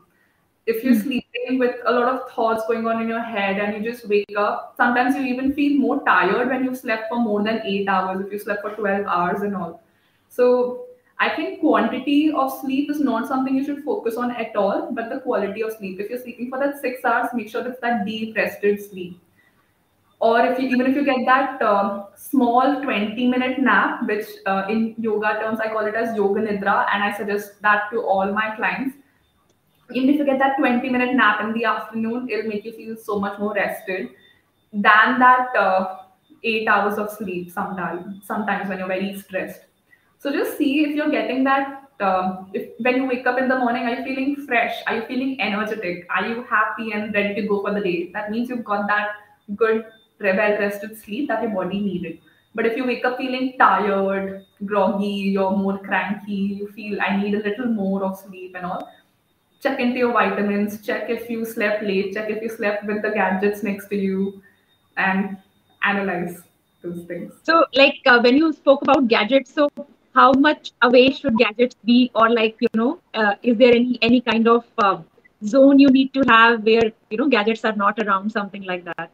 [0.65, 1.01] If you're mm.
[1.01, 4.37] sleeping with a lot of thoughts going on in your head and you just wake
[4.37, 8.23] up, sometimes you even feel more tired when you've slept for more than eight hours,
[8.23, 9.81] if you slept for 12 hours and all.
[10.29, 10.85] So
[11.21, 15.09] I think quantity of sleep is not something you should focus on at all, but
[15.11, 15.99] the quality of sleep.
[15.99, 19.19] If you're sleeping for that six hours, make sure it's that deep rested sleep.
[20.19, 24.65] Or if you even if you get that uh, small 20 minute nap, which uh,
[24.67, 28.33] in yoga terms I call it as yoga nidra, and I suggest that to all
[28.33, 28.97] my clients.
[29.93, 32.95] Even if you get that 20 minute nap in the afternoon, it'll make you feel
[32.97, 34.09] so much more rested
[34.73, 35.97] than that uh,
[36.43, 38.25] eight hours of sleep sometimes.
[38.25, 39.70] Sometimes when you're very stressed
[40.21, 41.77] so just see if you're getting that.
[41.99, 44.75] Um, if when you wake up in the morning, are you feeling fresh?
[44.87, 46.07] Are you feeling energetic?
[46.15, 48.11] Are you happy and ready to go for the day?
[48.13, 49.09] That means you've got that
[49.55, 49.85] good,
[50.19, 52.19] well rested sleep that your body needed.
[52.53, 57.35] But if you wake up feeling tired, groggy, you're more cranky, you feel I need
[57.35, 58.91] a little more of sleep and all,
[59.61, 63.11] check into your vitamins, check if you slept late, check if you slept with the
[63.11, 64.41] gadgets next to you,
[64.97, 65.37] and
[65.83, 66.41] analyze
[66.83, 67.33] those things.
[67.43, 69.69] So, like uh, when you spoke about gadgets, so
[70.13, 72.11] how much away should gadgets be?
[72.15, 74.97] Or like you know uh, is there any any kind of uh,
[75.45, 79.11] zone you need to have where you know gadgets are not around something like that?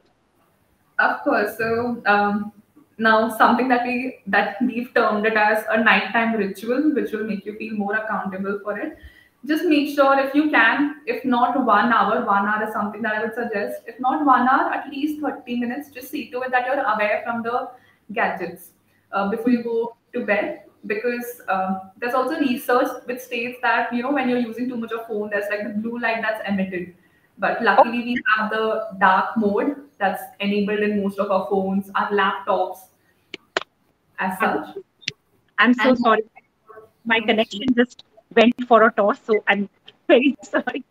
[1.00, 1.58] Of course.
[1.58, 2.52] So um,
[2.98, 7.46] now something that we that we've termed it as a nighttime ritual which will make
[7.46, 8.98] you feel more accountable for it.
[9.46, 13.16] Just make sure if you can if not one hour one hour is something that
[13.16, 13.84] i would suggest.
[13.86, 17.22] If not one hour at least 30 minutes just see to it that you're aware
[17.24, 17.70] from the
[18.14, 18.72] gadgets
[19.12, 24.04] uh, before you go to bed because um, there's also research which states that you
[24.04, 26.94] know when you're using too much of phone there's like the blue light that's emitted.
[27.40, 32.10] But luckily we have the dark mode that's enabled in most of our phones our
[32.12, 32.78] laptops
[34.20, 34.78] as such.
[35.60, 36.24] I'm so and sorry.
[37.06, 38.04] My connection just
[38.36, 39.70] went for a toss so i'm
[40.14, 40.84] very sorry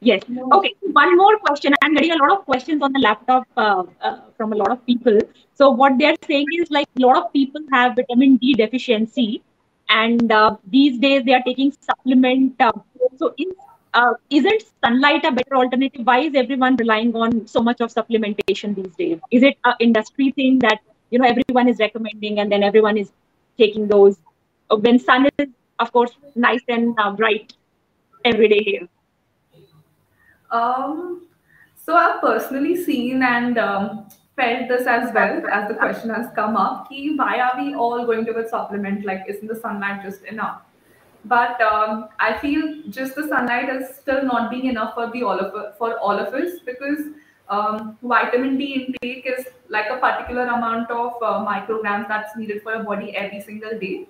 [0.00, 0.22] yes.
[0.54, 1.74] Okay one more question.
[1.82, 4.84] I'm getting a lot of questions on the laptop uh, uh, from a lot of
[4.86, 5.18] people.
[5.54, 9.42] So what they're saying is like a lot of people have vitamin d deficiency
[9.88, 12.72] and uh, these days they are taking supplement uh,
[13.18, 13.52] so in,
[13.94, 16.04] uh, isn't sunlight a better alternative?
[16.04, 19.20] Why is everyone relying on so much of supplementation these days?
[19.30, 23.12] Is it an industry thing that you know everyone is recommending and then everyone is
[23.58, 24.16] taking those?
[24.70, 25.48] Uh, when sun is
[25.78, 27.52] of course nice and bright
[28.32, 28.88] every day here
[30.50, 31.26] um,
[31.76, 36.56] so I've personally seen and um, felt this as well as the question has come
[36.56, 36.88] up.
[36.88, 39.04] Ki, why are we all going to get supplement?
[39.04, 40.62] Like, isn't the sunlight just enough?
[41.24, 45.38] But um, I feel just the sunlight is still not being enough for the all
[45.38, 47.00] of for all of us because
[47.48, 52.74] um, vitamin D intake is like a particular amount of uh, micrograms that's needed for
[52.74, 54.06] your body every single day.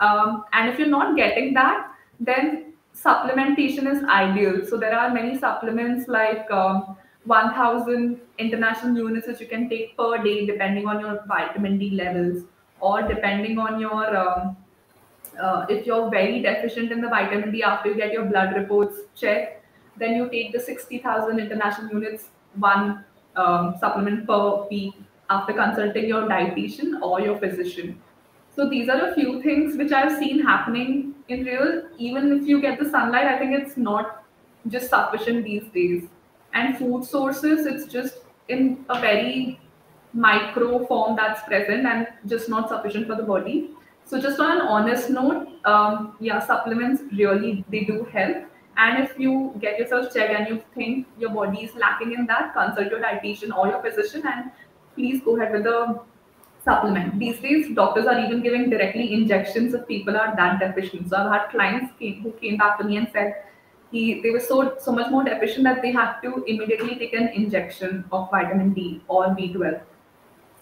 [0.00, 4.64] Um, and if you're not getting that, then supplementation is ideal.
[4.66, 10.22] So there are many supplements like um, 1000 international units which you can take per
[10.22, 12.44] day depending on your vitamin D levels
[12.80, 14.56] or depending on your um,
[15.40, 18.98] uh, if you're very deficient in the vitamin D after you get your blood reports
[19.16, 19.64] checked,
[19.96, 23.04] then you take the 60,000 international units one
[23.36, 24.94] um, supplement per week
[25.30, 28.00] after consulting your dietitian or your physician.
[28.54, 31.82] So these are a few things which I've seen happening in real.
[31.98, 34.24] Even if you get the sunlight, I think it's not
[34.68, 36.04] just sufficient these days.
[36.52, 39.60] And food sources, it's just in a very
[40.12, 43.70] micro form that's present and just not sufficient for the body.
[44.04, 48.44] So just on an honest note, um, yeah, supplements really they do help.
[48.76, 52.54] And if you get yourself checked and you think your body is lacking in that,
[52.54, 54.50] consult your dietitian or your physician and
[54.94, 56.00] please go ahead with the
[56.64, 57.18] supplement.
[57.18, 61.10] These days, doctors are even giving directly injections if people are that deficient.
[61.10, 63.44] So I've had clients came, who came back to me and said
[63.92, 67.28] he, they were so so much more deficient that they had to immediately take an
[67.28, 69.80] injection of vitamin D or B12.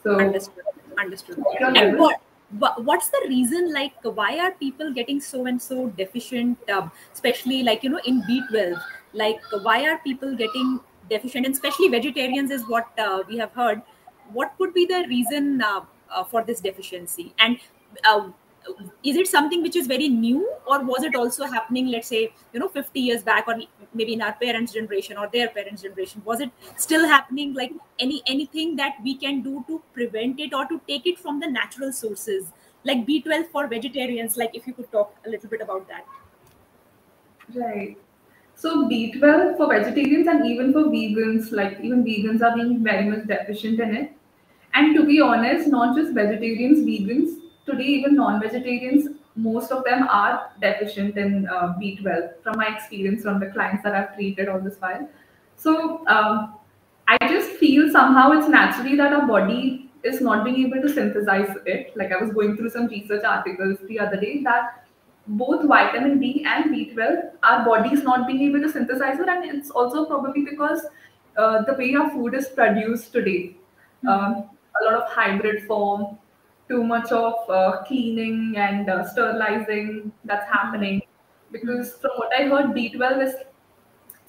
[0.02, 0.64] So understood.
[0.98, 1.38] Understood.
[1.60, 2.20] And what,
[2.84, 3.72] what's the reason?
[3.72, 6.58] Like, why are people getting so and so deficient?
[6.68, 8.80] Um, especially like you know in B12.
[9.14, 13.82] Like, why are people getting deficient and especially vegetarians is what uh, we have heard
[14.32, 17.34] what could be the reason uh, uh, for this deficiency?
[17.38, 17.58] And
[18.04, 18.30] uh,
[19.02, 22.60] is it something which is very new or was it also happening let's say you
[22.60, 23.56] know 50 years back or
[23.92, 26.22] maybe in our parents generation or their parents generation?
[26.24, 27.54] Was it still happening?
[27.54, 31.40] Like any anything that we can do to prevent it or to take it from
[31.40, 32.52] the natural sources?
[32.84, 36.06] Like b12 for vegetarians like if you could talk a little bit about that.
[37.54, 37.96] Right.
[38.54, 43.26] So B12 for vegetarians and even for vegans, like even vegans are being very much
[43.26, 44.12] deficient in it.
[44.74, 50.50] And to be honest, not just vegetarians, vegans, today even non-vegetarians, most of them are
[50.60, 54.76] deficient in uh, B12 from my experience from the clients that I've treated all this
[54.78, 55.08] while.
[55.56, 56.54] So um,
[57.08, 61.54] I just feel somehow it's naturally that our body is not being able to synthesize
[61.66, 61.96] it.
[61.96, 64.84] Like I was going through some research articles the other day that
[65.26, 69.44] both vitamin D and B12, our body is not being able to synthesize it, and
[69.44, 70.84] it's also probably because
[71.36, 73.56] uh, the way our food is produced today,
[74.08, 76.18] um, a lot of hybrid form,
[76.68, 81.02] too much of uh, cleaning and uh, sterilizing that's happening.
[81.50, 83.34] Because from what I heard, B12 is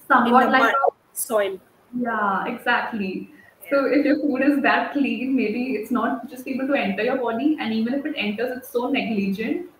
[0.06, 0.74] somewhat like
[1.12, 1.58] soil
[1.96, 3.30] yeah, exactly.
[3.70, 7.16] So if your food is that clean, maybe it's not just able to enter your
[7.16, 9.70] body, and even if it enters, it's so negligent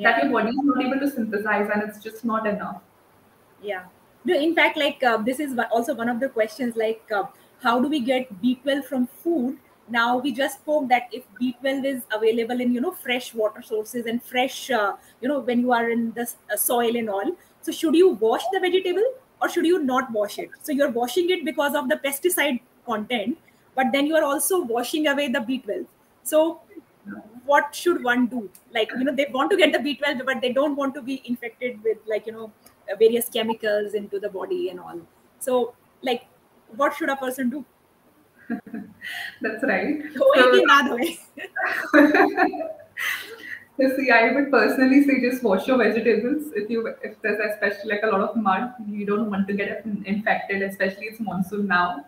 [0.00, 2.82] that your body is not able to synthesize, and it's just not enough.
[3.62, 3.86] yeah
[4.24, 7.24] No, in fact like uh, this is also one of the questions like uh,
[7.62, 9.58] how do we get b12 from food
[9.90, 14.06] now we just spoke that if b12 is available in you know fresh water sources
[14.06, 17.72] and fresh uh, you know when you are in the uh, soil and all so
[17.72, 19.08] should you wash the vegetable
[19.40, 20.50] or should you not wash it?
[20.62, 23.38] So you're washing it because of the pesticide content
[23.74, 25.86] but then you are also washing away the b12
[26.22, 26.60] so
[27.46, 28.50] what should one do?
[28.74, 31.22] Like you know they want to get the b12 but they don't want to be
[31.24, 32.52] infected with like you know
[32.98, 35.00] various chemicals into the body and all.
[35.38, 36.26] So like
[36.76, 37.64] what should a person do
[39.40, 40.02] That's right.
[40.34, 40.82] So, ki na
[43.80, 46.52] so see, I would personally say just wash your vegetables.
[46.54, 49.84] If you if there's especially like a lot of mud, you don't want to get
[50.04, 52.04] infected, especially it's monsoon now.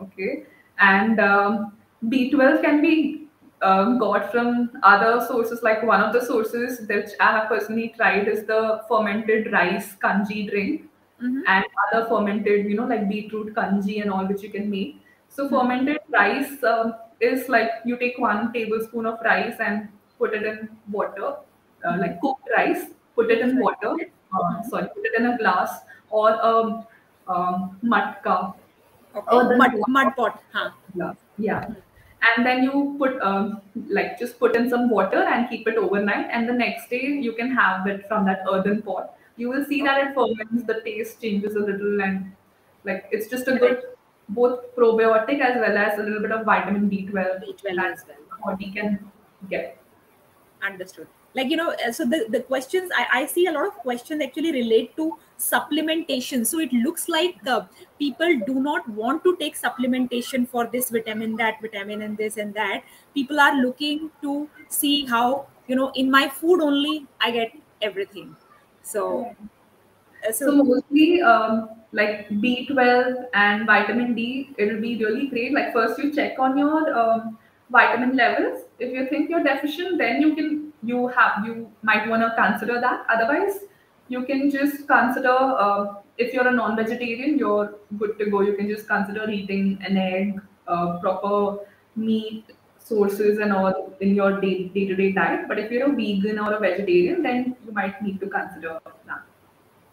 [0.00, 0.44] Okay,
[0.78, 1.72] and um,
[2.08, 3.28] B12 can be
[3.62, 5.62] um, got from other sources.
[5.62, 10.48] Like one of the sources that I have personally tried is the fermented rice kanji
[10.50, 10.90] drink
[11.22, 11.42] Mhm.
[11.46, 15.00] and other fermented, you know, like beetroot kanji and all which you can make.
[15.34, 20.44] So fermented rice um, is like you take one tablespoon of rice and put it
[20.44, 21.36] in water,
[21.84, 23.96] uh, like cooked rice, put it in water.
[24.32, 26.86] Uh, sorry, put it in a glass or a
[27.28, 28.54] um, matka.
[29.16, 31.16] okay Earthen mud, mud pot huh glass.
[31.38, 31.66] Yeah.
[32.26, 36.28] And then you put um, like just put in some water and keep it overnight.
[36.30, 39.18] And the next day you can have it from that earthen pot.
[39.36, 40.64] You will see that it ferments.
[40.64, 42.32] The taste changes a little, and
[42.84, 43.82] like it's just a good
[44.28, 48.16] both probiotic as well as a little bit of vitamin B12 b12 as well.
[48.30, 49.10] The body can
[49.50, 49.78] get.
[50.62, 51.08] understood.
[51.36, 54.22] Like you know uh, so the, the questions I, I see a lot of questions
[54.22, 56.46] actually relate to supplementation.
[56.46, 57.66] So it looks like uh,
[57.98, 62.54] people do not want to take supplementation for this vitamin that vitamin and this and
[62.54, 62.84] that.
[63.14, 68.36] People are looking to see how you know in my food only i get everything.
[68.82, 69.34] So
[70.28, 75.54] uh, So so mostly um, like B12 and vitamin D, it'll be really great.
[75.54, 77.38] Like first you check on your um,
[77.70, 78.64] vitamin levels.
[78.78, 82.80] If you think you're deficient, then you can you have you might want to consider
[82.80, 83.06] that.
[83.08, 83.60] Otherwise,
[84.08, 88.40] you can just consider uh, if you're a non-vegetarian, you're good to go.
[88.40, 91.64] You can just consider eating an egg, uh, proper
[91.96, 92.44] meat
[92.78, 95.48] sources and all in your day to day diet.
[95.48, 99.22] But if you're a vegan or a vegetarian, then you might need to consider that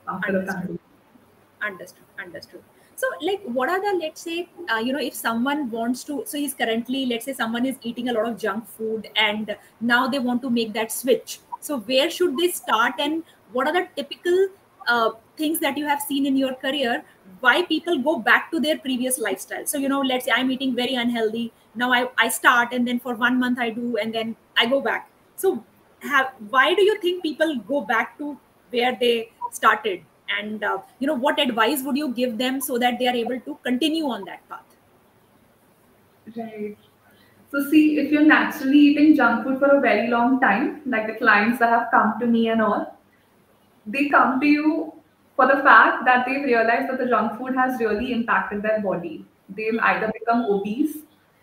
[0.08, 0.80] after the.
[1.64, 2.62] Understood understood.
[2.96, 6.38] So like what are the let's say uh, you know if someone wants to so
[6.38, 10.20] he's currently let's say someone is eating a lot of junk food and now they
[10.20, 11.40] want to make that switch.
[11.60, 14.48] So where should they start and what are the typical
[14.88, 17.04] uh, things that you have seen in your career?
[17.40, 19.66] Why people go back to their previous lifestyle?
[19.66, 21.52] So you know let's say i'm eating very unhealthy.
[21.74, 24.82] Now i, I start and then for one month i do and then i go
[24.82, 25.10] back.
[25.38, 25.64] So
[26.02, 28.38] have why do you think people go back to
[28.70, 30.04] where they started
[30.40, 33.40] and uh, you know what advice would you give them so that they are able
[33.50, 34.78] to continue on that path
[36.36, 36.78] Right.
[37.52, 41.16] So see, if you're naturally eating junk food for a very long time, like the
[41.16, 42.98] clients that have come to me and all,
[43.86, 44.94] they come to you
[45.36, 49.26] for the fact that they've realized that the junk food has really impacted their body.
[49.50, 50.98] They've either become obese,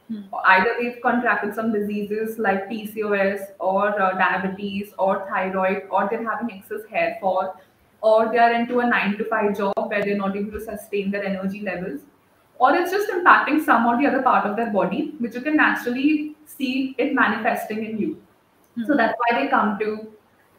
[0.08, 0.22] Hmm.
[0.32, 6.28] or either they've contracted some diseases like PCOS or uh, diabetes or thyroid, or they're
[6.28, 7.60] having excess hair fall,
[8.01, 11.11] or they are into a nine to five job where they're not able to sustain
[11.11, 12.01] their energy levels
[12.59, 15.57] or it's just impacting some or the other part of their body, which you can
[15.57, 18.21] naturally see it manifesting in you.
[18.75, 18.85] Hmm.
[18.85, 20.07] So that's why they come to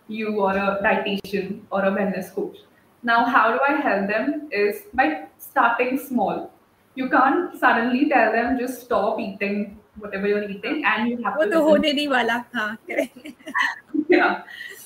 [0.08, 2.58] you or a dietitian or a wellness coach.
[3.02, 4.48] Now, how do I help them?
[4.50, 6.50] Is by starting small.
[6.94, 11.44] You can't suddenly tell them just stop eating whatever you're eating, and you have वो
[11.44, 11.50] to.
[11.50, 11.68] तो listen.
[11.68, 13.28] होने नहीं वाला हाँ correct.
[14.08, 14.42] yeah.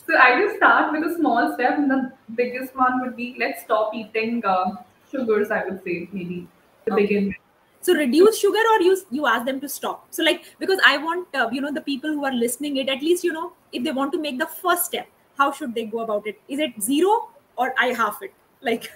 [0.07, 3.64] So I just start with a small step, and the biggest one would be let's
[3.64, 4.76] stop eating uh,
[5.12, 5.52] sugars.
[5.52, 6.48] I would say maybe
[6.86, 7.02] to Okay.
[7.02, 7.36] begin with.
[7.82, 11.36] so reduce sugar or you you ask them to stop so like because i want
[11.42, 13.94] uh, you know the people who are listening it at least you know if they
[14.00, 15.10] want to make the first step
[15.44, 17.16] how should they go about it is it zero
[17.58, 18.36] or i half it
[18.70, 18.90] like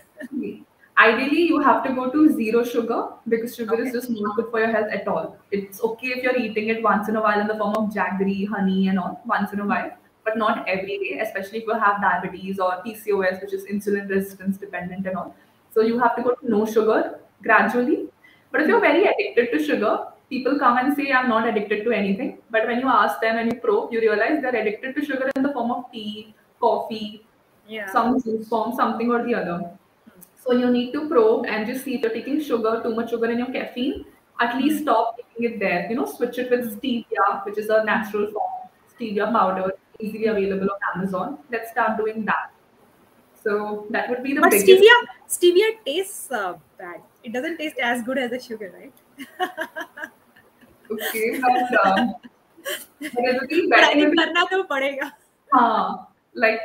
[0.99, 3.79] Ideally, you have to go to zero sugar because sugar Okay.
[3.79, 5.37] is just not good for your health at all.
[5.51, 8.47] It's okay if you're eating it once in a while in the form of jaggery,
[8.47, 9.91] honey, and all, once in a while,
[10.27, 14.57] but not every day, especially if you have diabetes or PCOS, which is insulin resistance
[14.57, 15.35] dependent and all.
[15.73, 18.07] So you have to go to no sugar gradually.
[18.51, 19.93] But if you're very addicted to sugar,
[20.29, 22.39] people come and say, I'm not addicted to anything.
[22.49, 25.43] But when you ask them and you probe, you realize they're addicted to sugar in
[25.43, 27.23] the form of tea, coffee,
[27.67, 29.71] yeah some juice form, something or the other.
[30.43, 33.29] So you need to probe and just see if you're taking sugar, too much sugar
[33.29, 34.05] in your caffeine.
[34.39, 35.89] At least stop taking it there.
[35.89, 40.69] You know, switch it with stevia, which is a natural form, stevia powder, easily available
[40.69, 41.37] on Amazon.
[41.51, 42.51] Let's start doing that.
[43.43, 44.67] So that would be the but biggest.
[44.67, 44.95] stevia
[45.29, 47.01] stevia tastes uh, bad.
[47.23, 48.93] It doesn't taste as good as the sugar, right?
[50.91, 52.15] okay, but uh, um,
[53.01, 53.69] it'll be
[56.33, 56.59] like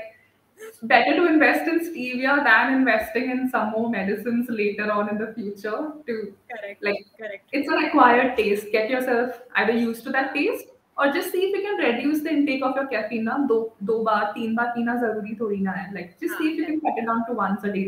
[0.83, 5.33] better to invest in stevia than investing in some more medicines later on in the
[5.35, 5.93] future.
[6.07, 7.49] To correct, like correct.
[7.53, 8.67] It's an acquired taste.
[8.73, 12.27] Get yourself either used to that taste और just see if you can reduce the
[12.29, 15.93] intake of your caffeine ना दो दो बार तीन बार पीना ज़रूरी थोड़ी ना है
[15.95, 17.83] like just see if you can cut it down to once a day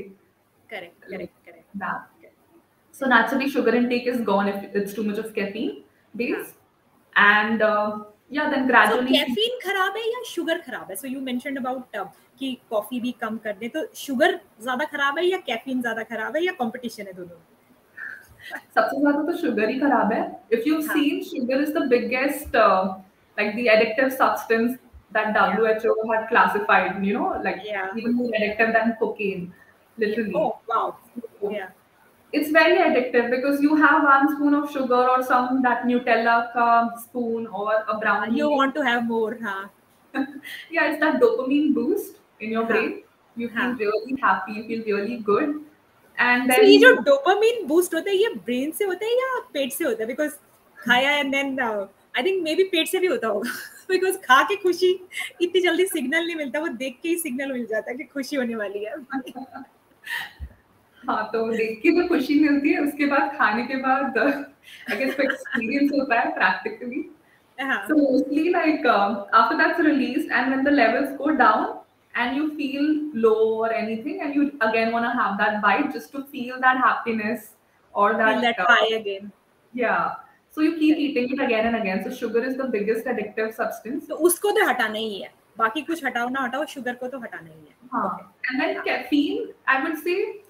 [0.71, 2.13] correct correct correct that
[2.95, 5.71] so naturally sugar intake is gone if it's too much of caffeine
[6.15, 6.51] days
[7.17, 7.99] and uh,
[8.31, 11.99] yeah then gradually so caffeine खराब है या sugar खराब है so you mentioned about
[12.01, 12.05] uh,
[12.41, 14.31] कि coffee भी कम कर दे तो sugar
[14.63, 17.37] ज़्यादा खराब है या caffeine ज़्यादा खराब है या competition है दोनों
[18.76, 20.22] सबसे ज्यादा तो शुगर ही खराब है
[20.58, 20.96] if you've हाँ.
[20.96, 22.96] seen sugar is the biggest uh,
[23.38, 24.78] like the addictive substance
[25.18, 27.90] that WHO had classified you know like Yeah.
[27.98, 29.52] even more addictive than cocaine
[29.98, 30.96] literally oh wow
[31.52, 31.70] yeah
[32.34, 36.68] it's very addictive because you have one spoon of sugar or some that Nutella ka
[37.06, 40.26] spoon or a brownie you want to have more huh
[40.70, 42.70] yeah it's that dopamine boost in your हाँ.
[42.70, 43.04] brain
[43.36, 43.80] you feel हाँ.
[43.80, 45.60] really happy you feel really good
[46.19, 49.39] And so then ये जो dopamine boost होता है ये brain से होता है या
[49.53, 50.07] पेट से होता है?
[50.07, 50.33] बिकॉज़
[50.79, 53.51] खाया and then I think maybe पेट से भी होता होगा।
[53.89, 55.01] बिकॉज़ खा के खुशी
[55.41, 58.37] इतनी जल्दी सिग्नल नहीं मिलता वो देख के ही सिग्नल मिल जाता है कि खुशी
[58.37, 58.95] होने वाली है।
[61.09, 65.21] हाँ तो देख के तो खुशी मिलती है उसके बाद खाने के बाद आई गेस
[65.21, 67.05] एक्सपीरियंस होता है प्रैक्टिकली
[67.59, 71.79] हाँ। So mostly like um, after that's released and when the levels go down
[72.16, 76.12] and you feel low or anything and you again want to have that bite just
[76.12, 77.52] to feel that happiness
[77.94, 79.32] or that, feel that uh, high again
[79.74, 80.16] yeah
[80.52, 84.08] so you keep eating it again and again so sugar is the biggest addictive substance
[84.08, 87.50] तो उसको तो हटाना ही है बाकी कुछ हटाओ ना हटाओ शुगर को तो हटाना
[87.50, 88.36] ही है हाँ.
[88.50, 90.42] And then caffeine, I would say,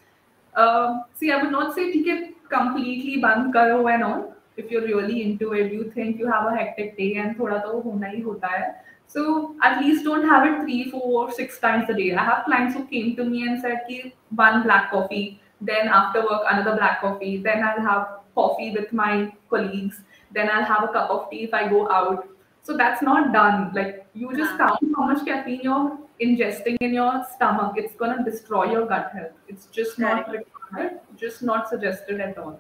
[0.56, 4.36] uh, see, I would not say take it completely band karo and all.
[4.58, 7.82] If you're really into it, you think you have a hectic day and thoda to
[7.88, 8.72] hona hi hota hai.
[9.07, 12.15] So at least don't have it three, four, or six times a day.
[12.15, 16.23] I have clients who came to me and said, Ki one black coffee, then after
[16.23, 20.01] work another black coffee, then I'll have coffee with my colleagues,
[20.33, 22.29] then I'll have a cup of tea if I go out.
[22.63, 23.73] So that's not done.
[23.75, 24.79] Like you just ah.
[24.81, 27.75] count how much caffeine you're ingesting in your stomach.
[27.77, 29.33] It's gonna destroy your gut health.
[29.49, 32.59] It's just not required, just not suggested at all.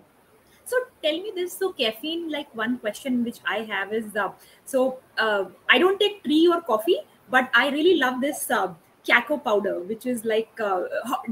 [0.64, 1.52] So tell me this.
[1.58, 4.30] So caffeine, like one question which I have is, uh,
[4.64, 6.98] so uh, I don't take tea or coffee,
[7.30, 8.72] but I really love this uh,
[9.06, 10.82] Cacao powder, which is like uh,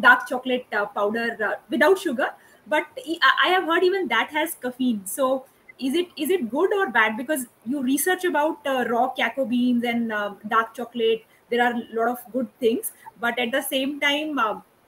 [0.00, 2.28] dark chocolate uh, powder uh, without sugar.
[2.66, 2.86] But
[3.42, 5.06] I have heard even that has caffeine.
[5.06, 5.46] So
[5.78, 7.16] is it is it good or bad?
[7.16, 11.24] Because you research about uh, raw cacao beans and um dark chocolate.
[11.50, 14.38] There are a lot of good things, but at the same time.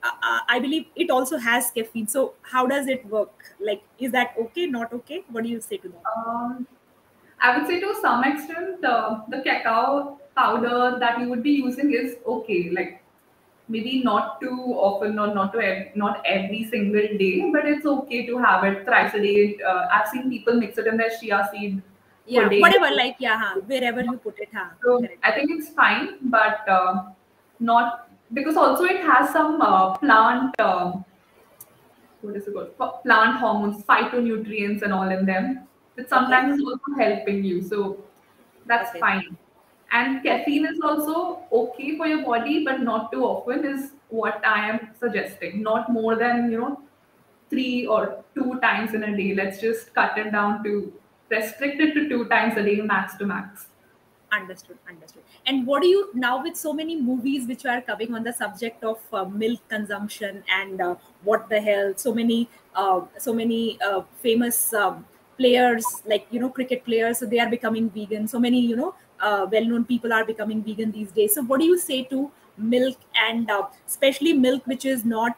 [0.05, 2.07] Uh, I believe it also has caffeine.
[2.07, 3.55] So how does it work?
[3.59, 4.65] Like, is that okay?
[4.67, 5.23] Not okay?
[5.29, 6.03] What do you say to that?
[6.15, 6.67] Um,
[7.41, 11.91] I would say to some extent, uh, the cacao powder that you would be using
[11.93, 12.69] is okay.
[12.71, 13.03] Like
[13.67, 18.25] maybe not too often or not to ev- not every single day, but it's okay
[18.27, 19.57] to have it thrice a day.
[19.65, 21.81] Uh, I've seen people mix it in their chia seed.
[22.27, 22.89] Yeah, whatever.
[22.95, 25.19] Like, yeah, huh, wherever you put it, huh, So correct.
[25.23, 27.03] I think it's fine, but uh,
[27.59, 31.05] not because also it has some uh, plant um,
[32.25, 33.03] what is it called?
[33.03, 35.67] Plant hormones, phytonutrients, and all in them.
[35.95, 36.61] But sometimes okay.
[36.61, 37.61] it's also helping you.
[37.61, 38.03] So
[38.65, 38.99] that's okay.
[38.99, 39.37] fine.
[39.91, 44.69] And caffeine is also okay for your body, but not too often, is what I
[44.69, 45.61] am suggesting.
[45.61, 46.81] Not more than, you know,
[47.49, 49.35] three or two times in a day.
[49.35, 50.91] Let's just cut it down to
[51.29, 53.67] restrict it to two times a day, max to max
[54.35, 55.23] understood understood.
[55.45, 58.83] And what do you now with so many movies which are coming on the subject
[58.83, 64.01] of uh, milk consumption and uh, What the Health so many uh, so many uh,
[64.21, 65.05] famous um,
[65.37, 68.27] players like you know cricket players so they are becoming vegan.
[68.27, 71.35] So many you know uh, well known people are becoming vegan these days.
[71.35, 75.37] So what do you say to milk and uh, especially milk which is not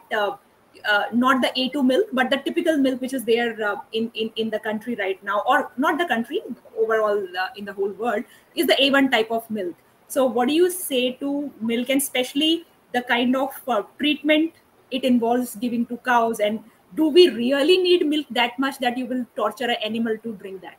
[0.84, 4.30] uh, not the A2 milk, but the typical milk which is there uh, in, in
[4.36, 6.40] in the country right now, or not the country
[6.76, 8.24] overall uh, in the whole world,
[8.54, 9.74] is the A1 type of milk.
[10.08, 14.52] So, what do you say to milk, and especially the kind of uh, treatment
[14.90, 16.40] it involves giving to cows?
[16.40, 16.60] And
[16.94, 20.62] do we really need milk that much that you will torture an animal to drink
[20.62, 20.76] that?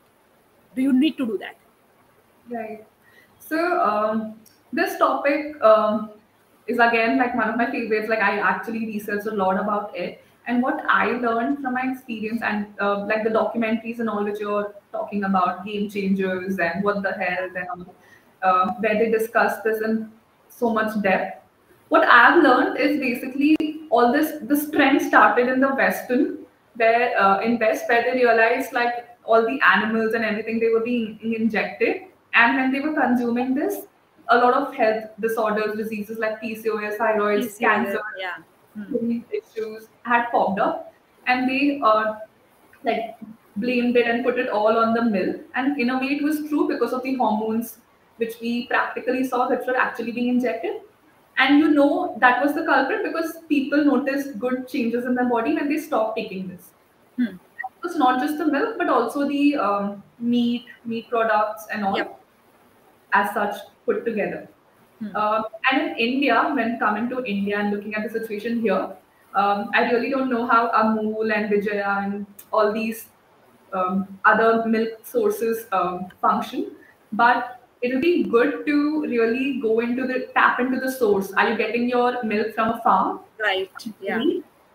[0.74, 1.56] Do you need to do that?
[2.48, 2.84] Right.
[3.38, 4.34] So, um,
[4.72, 5.60] this topic.
[5.62, 6.10] Um,
[6.66, 8.08] is again like one of my favorites.
[8.08, 10.22] Like I actually researched a lot about it.
[10.46, 14.40] And what I learned from my experience and uh, like the documentaries and all which
[14.40, 17.86] you're talking about, game changers and What the Health, and
[18.42, 20.10] uh, where they discuss this in
[20.48, 21.44] so much depth.
[21.88, 23.56] What I've learned is basically
[23.90, 24.38] all this.
[24.42, 26.38] This trend started in the Western,
[26.76, 30.80] where uh, in West, where they realized like all the animals and everything they were
[30.80, 32.02] being injected,
[32.34, 33.82] and when they were consuming this,
[34.30, 38.36] a lot of health disorders, diseases like PCOS, thyroid, PCOS, cancer, yeah.
[38.74, 39.20] hmm.
[39.30, 40.92] issues had popped up,
[41.26, 42.14] and they uh,
[42.84, 43.16] like
[43.56, 45.36] blamed it and put it all on the milk.
[45.54, 47.78] And in a way, it was true because of the hormones
[48.16, 50.80] which we practically saw that were actually being injected.
[51.38, 55.54] And you know that was the culprit because people noticed good changes in their body
[55.54, 56.70] when they stopped taking this.
[57.16, 57.36] Hmm.
[57.36, 61.96] It was not just the milk, but also the um, meat, meat products, and all.
[61.96, 62.16] Yep.
[63.12, 63.56] As such,
[63.90, 64.48] put together.
[64.98, 65.12] Hmm.
[65.14, 68.82] Uh, and in India, when coming to India and looking at the situation here,
[69.34, 73.06] um, I really don't know how Amul and Vijaya and all these
[73.72, 76.72] um, other milk sources um, function,
[77.12, 81.32] but it'll be good to really go into the tap into the source.
[81.32, 83.20] Are you getting your milk from a farm?
[83.38, 83.70] Right.
[84.00, 84.22] Yeah.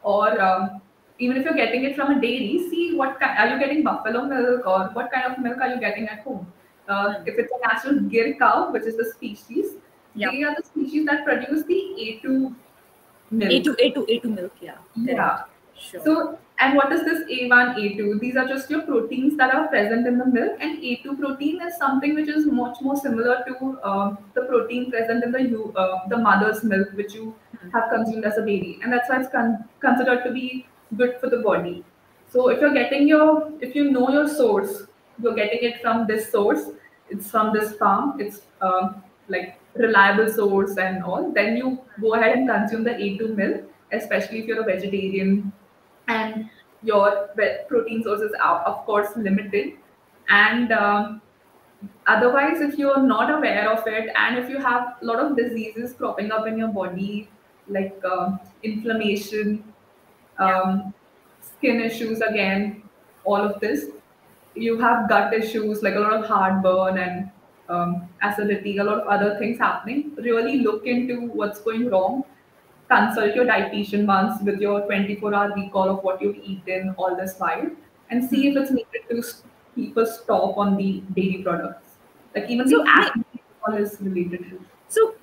[0.04, 0.82] Or um,
[1.20, 4.24] even if you're getting it from a dairy, see what kind, are you getting buffalo
[4.26, 6.48] milk or what kind of milk are you getting at home?
[6.88, 9.74] Uh, if it's a natural Gir cow, which is the species,
[10.14, 10.32] yep.
[10.32, 12.56] they are the species that produce the A2
[13.32, 13.52] milk.
[13.52, 14.78] A2, A2, A2 milk, yeah.
[14.96, 15.44] Yeah.
[15.78, 16.02] Sure.
[16.04, 18.20] So, and what is this A1, A2?
[18.20, 21.78] These are just your proteins that are present in the milk, and A2 protein is
[21.78, 26.18] something which is much more similar to uh, the protein present in the uh, the
[26.18, 27.70] mother's milk, which you mm-hmm.
[27.72, 30.66] have consumed as a baby, and that's why it's con- considered to be
[30.96, 31.84] good for the body.
[32.32, 34.84] So, if you're getting your, if you know your source,
[35.22, 36.70] you're getting it from this source
[37.10, 42.38] it's from this farm it's um, like reliable source and all then you go ahead
[42.38, 45.52] and consume the a2 milk especially if you're a vegetarian
[46.08, 46.50] and
[46.86, 47.30] your
[47.68, 49.74] protein sources are of course limited.
[50.30, 51.22] And um,
[52.08, 55.94] otherwise if you're not aware of it and if you have a lot of diseases
[55.94, 57.30] cropping up in your body
[57.68, 59.64] like uh, inflammation
[60.40, 60.94] um,
[61.42, 62.82] skin issues again
[63.24, 63.88] all of this
[64.56, 67.30] you have gut issues like a lot of heartburn and
[67.70, 72.24] um, acidity, a lot of other things happening, really look into what's going wrong.
[72.90, 77.36] Consult your dietitian once with your 24 hour recall of what you've eaten all this
[77.38, 77.70] while
[78.12, 79.24] and see if it's needed to
[79.74, 81.94] keep a stop on the dairy products.
[82.36, 84.62] Like even so, the alcohol is related to.
[84.88, 85.16] So,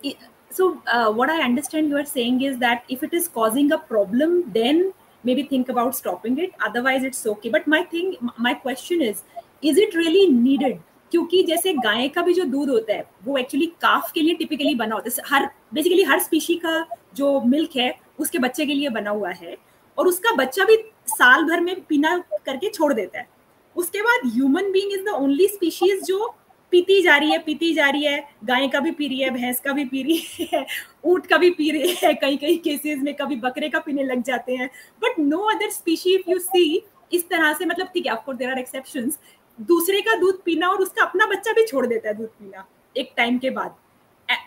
[0.51, 3.79] so uh, what I understand you are saying is that if it is causing a
[3.79, 4.93] problem, then
[5.25, 7.51] maybe think about stopping it, otherwise it's okay.
[7.51, 8.15] But my thing
[8.47, 9.23] my question is
[9.65, 10.79] is it really needed?
[11.11, 14.75] क्योंकि जैसे गाय का भी जो दूध होता है, वो actually काफ के लिए टिपिकली
[14.75, 18.89] बना होता है। हर बेसिकली हर स्पीशी का जो मिल्क है, उसके बच्चे के लिए
[18.89, 19.57] बना हुआ है।
[19.99, 23.29] और उसका बच्चा भी साल भर में पीना करके छोड़ देता है।
[23.77, 26.35] उसके बाद human being is the only species जो
[26.73, 29.61] पीती जा रही है, पीती जा रही है। गाय का भी पी रही है, भैंस
[29.61, 30.65] का भी पी रही है,
[31.05, 34.23] ऊँट का भी पी रही है। कई कई केसेस में कभी बकरे का पीने लग
[34.25, 34.71] जाते हैं।
[35.03, 38.51] But no other species if you see इस तरह से मतलब ठीक है ऑफकोर्स देर
[38.51, 39.13] आर एक्सेप्शन
[39.59, 42.67] दूसरे का दूध पीना और उसका अपना बच्चा भी छोड़ देता है दूध पीना,
[42.97, 43.75] एक टाइम के बाद।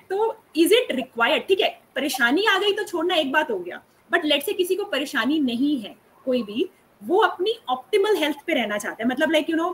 [0.09, 3.81] तो इज़ इट रिक्वायर्ड ठीक है, परेशानी आ गई तो छोड़ना एक बात हो गया।
[4.11, 5.95] बट लेट से किसी को परेशानी नहीं है,
[6.25, 6.69] कोई भी,
[7.01, 9.69] वो अपनी ऑप्टिमल हेल्थ पे रहना चाहता है। मतलब लाइक यू नो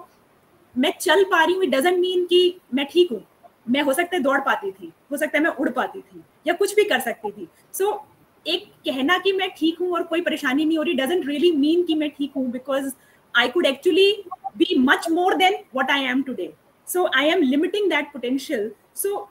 [0.76, 3.22] मैं चल पा रही हूँ डजेंट मीन कि मैं ठीक हूँ।
[3.70, 6.54] मैं हो सकता है दौड़ पाती थी हो सकता है मैं उड़ पाती थी या
[6.54, 8.00] कुछ भी कर सकती थी। सो so,
[8.46, 11.84] एक कहना कि मैं ठीक हूँ और कोई परेशानी नहीं हो रही डजेंट रियली मीन
[11.84, 12.92] कि मैं ठीक हूँ because
[13.34, 14.12] I could actually
[14.58, 16.52] be much more than what I am today
[16.88, 19.30] so I am limiting that potential so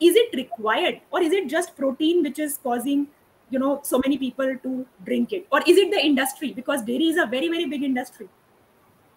[0.00, 3.04] is it required और is it just protein which is causing
[3.50, 4.74] you know so many people to
[5.04, 8.26] drink it और is it the industry because dairy is a very very big industry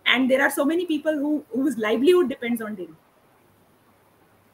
[0.08, 2.94] and there are so many people who whose livelihood depends on dairy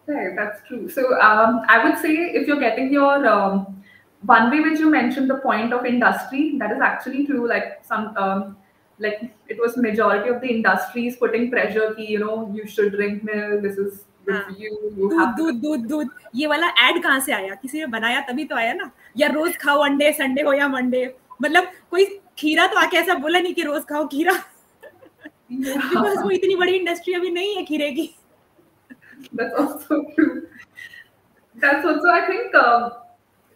[0.06, 0.88] Right, that's true.
[0.88, 3.82] So um, I would say if you're getting your um,
[4.22, 7.48] one way which you mentioned the point of industry, that is actually true.
[7.48, 8.56] Like some um,
[8.98, 13.22] like it was majority of the industries putting pressure ki, you know you should drink
[13.22, 13.62] milk.
[13.62, 14.72] This is good for you.
[14.96, 18.20] You दूध have दूध दूध दूध ये वाला add कहाँ से आया किसी ने बनाया
[18.30, 21.04] तभी तो आया ना या रोज खाओ अंडे संडे हो या मंडे
[21.42, 22.04] मतलब कोई
[22.38, 24.32] खीरा तो आके ऐसा बोला नहीं कि रोज खाओ खीरा
[25.54, 28.10] बिकॉज वो इतनी बड़ी इंडस्ट्री अभी नहीं है खीरे की
[29.32, 30.46] that's also true.
[31.56, 32.92] That's also, I think, um,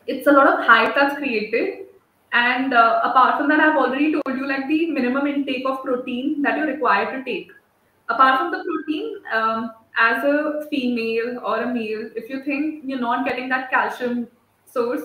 [0.06, 1.86] it's a lot of hype that's created.
[2.32, 6.42] And uh, apart from that, I've already told you like the minimum intake of protein
[6.42, 7.52] that you're required to take.
[8.08, 13.00] Apart from the protein, um, as a female or a male, if you think you're
[13.00, 14.26] not getting that calcium
[14.66, 15.02] source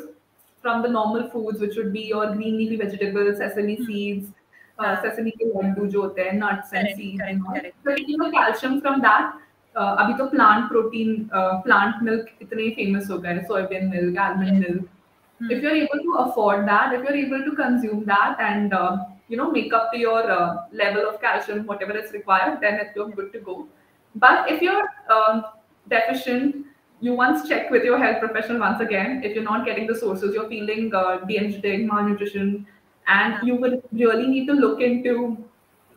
[0.62, 4.32] from the normal foods, which would be your green leafy vegetables, sesame seeds,
[4.80, 5.02] uh, हाँ.
[5.04, 7.54] sesame के लड्डू जो होते हैं, nuts and Correct, seeds, correct, and all.
[7.54, 7.76] correct.
[7.86, 9.34] So you know calcium from that.
[9.76, 11.30] Uh, अभी तो plant protein
[11.66, 14.88] plant milk इतने famous हो गए soybean milk almond milk
[15.54, 18.98] if you're able to afford that if you're able to consume that and uh,
[19.34, 20.48] you know make up to your uh,
[20.82, 23.56] level of calcium whatever is required then it- you're good to go
[24.16, 24.82] but if you're
[25.18, 25.40] um,
[25.94, 26.58] deficient
[27.02, 30.36] you once check with your health professional once again if you're not getting the sources
[30.40, 32.52] you're feeling uh, de-energetic malnutrition
[33.07, 35.37] and you will really need to look into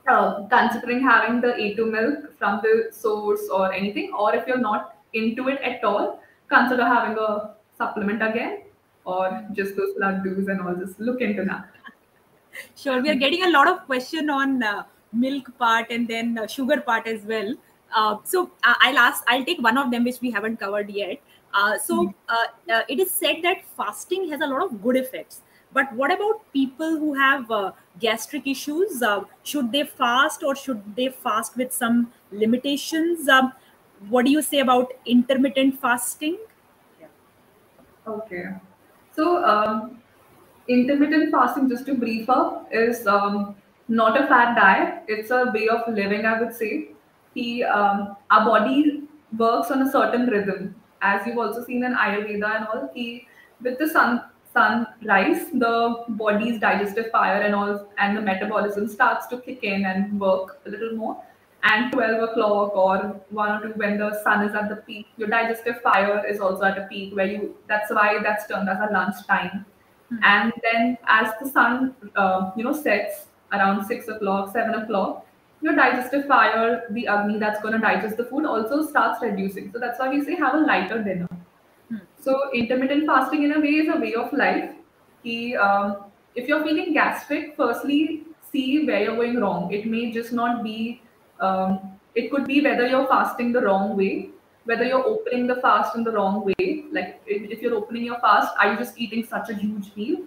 [0.07, 4.95] uh, considering having the A2 milk from the source or anything, or if you're not
[5.13, 8.63] into it at all, consider having a supplement again,
[9.05, 10.75] or just those laddus and all.
[10.75, 11.67] Just look into that.
[12.75, 14.83] Sure, we are getting a lot of question on uh,
[15.13, 17.53] milk part and then uh, sugar part as well.
[17.95, 21.21] Uh, so uh, I'll ask, I'll take one of them which we haven't covered yet.
[21.53, 25.41] Uh, so uh, uh, it is said that fasting has a lot of good effects.
[25.73, 29.01] But what about people who have uh, gastric issues?
[29.01, 33.27] Uh, should they fast or should they fast with some limitations?
[33.27, 33.53] Um,
[34.09, 36.37] what do you say about intermittent fasting?
[38.07, 38.45] Okay.
[39.15, 39.99] So, um,
[40.67, 43.55] intermittent fasting, just to brief up, is um,
[43.87, 45.03] not a fat diet.
[45.07, 46.91] It's a way of living, I would say.
[47.33, 49.03] He, um, our body
[49.37, 50.75] works on a certain rhythm.
[51.01, 53.27] As you've also seen in Ayurveda and all, he,
[53.61, 54.21] with the sun
[54.53, 60.19] sunrise, the body's digestive fire and all, and the metabolism starts to kick in and
[60.19, 61.21] work a little more.
[61.63, 65.27] And 12 o'clock or 1 or 2 when the sun is at the peak, your
[65.27, 68.93] digestive fire is also at a peak where you, that's why that's termed as a
[68.93, 69.65] lunch time.
[70.23, 75.25] And then as the sun, uh, you know, sets around 6 o'clock, 7 o'clock,
[75.61, 79.71] your digestive fire, the agni that's going to digest the food also starts reducing.
[79.71, 81.27] So that's why we say have a lighter dinner.
[82.27, 84.71] So intermittent fasting in a way is a way of life.
[85.23, 89.71] He, um, if you're feeling gastric, firstly see where you're going wrong.
[89.71, 91.01] It may just not be.
[91.39, 91.79] Um,
[92.15, 94.31] it could be whether you're fasting the wrong way,
[94.65, 96.83] whether you're opening the fast in the wrong way.
[96.91, 100.17] Like if, if you're opening your fast, are you just eating such a huge meal,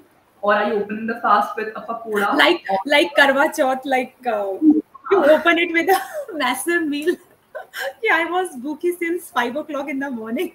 [0.40, 2.34] or are you opening the fast with a pakoda?
[2.34, 6.01] Like like Karwa Chauth, like uh, you open it with a
[6.44, 7.14] massive meal.
[8.03, 10.53] yeah, I was booky since five o'clock in the morning.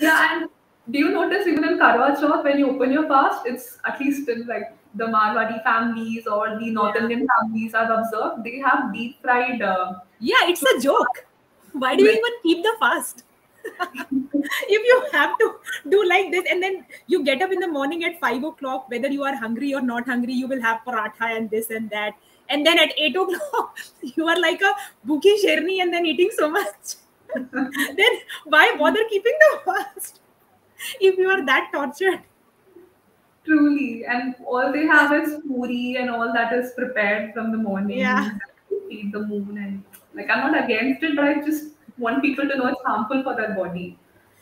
[0.00, 0.50] Yeah, and
[0.90, 4.28] do you notice even in Karwa Chauth, when you open your fast, it's at least
[4.28, 7.02] in like the Marwadi families or the North Yeah.
[7.02, 9.62] Indian families I've observed, they have deep fried.
[9.62, 11.26] Uh, Yeah, it's a joke.
[11.72, 13.24] Why do you even keep the fast?
[14.68, 15.54] if you have to
[15.88, 19.08] do like this, and then you get up in the morning at five o'clock, whether
[19.08, 22.14] you are hungry or not hungry, you will have paratha and this and that.
[22.48, 24.74] And then at eight o'clock, you are like a
[25.04, 26.96] bookie sherni and then eating so much.
[27.34, 28.12] Then
[28.44, 30.20] why bother keeping the fast
[31.00, 32.20] if you are that tortured?
[33.44, 37.98] truly, and all they have is puri and all that is prepared from the morning.
[37.98, 38.30] Yeah.
[38.88, 42.56] Feed the moon and like I'm not against it, but I just want people to
[42.56, 43.98] know it's harmful for their body.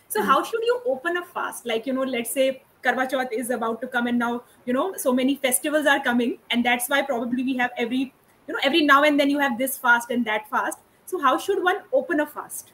[0.08, 1.66] So how should you open a fast?
[1.66, 4.94] Like you know, let's say Karwa Chauth is about to come, and now you know
[4.96, 8.00] so many festivals are coming, and that's why probably we have every
[8.46, 10.78] you know every now and then you have this fast and that fast.
[11.06, 12.72] So how should one open a fast?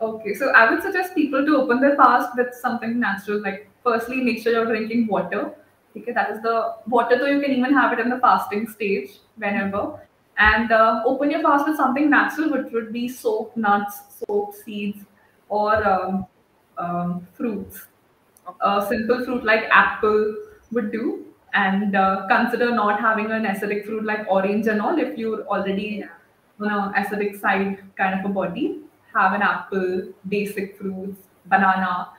[0.00, 3.40] Okay, so I would suggest people to open their fast with something natural.
[3.42, 5.52] Like, firstly, make sure you're drinking water.
[5.96, 9.10] Okay, that is the water, though you can even have it in the fasting stage
[9.36, 10.00] whenever.
[10.38, 15.04] And uh, open your fast with something natural, which would be soaked nuts, soaked seeds,
[15.50, 16.26] or um,
[16.78, 17.86] um, fruits.
[18.62, 20.36] a simple fruit like apple
[20.72, 25.18] would do, and uh, consider not having an acidic fruit like orange and all if
[25.18, 26.04] you're already
[26.60, 28.78] on a acidic side kind of a body.
[29.14, 32.10] Have an apple, basic fruits, banana.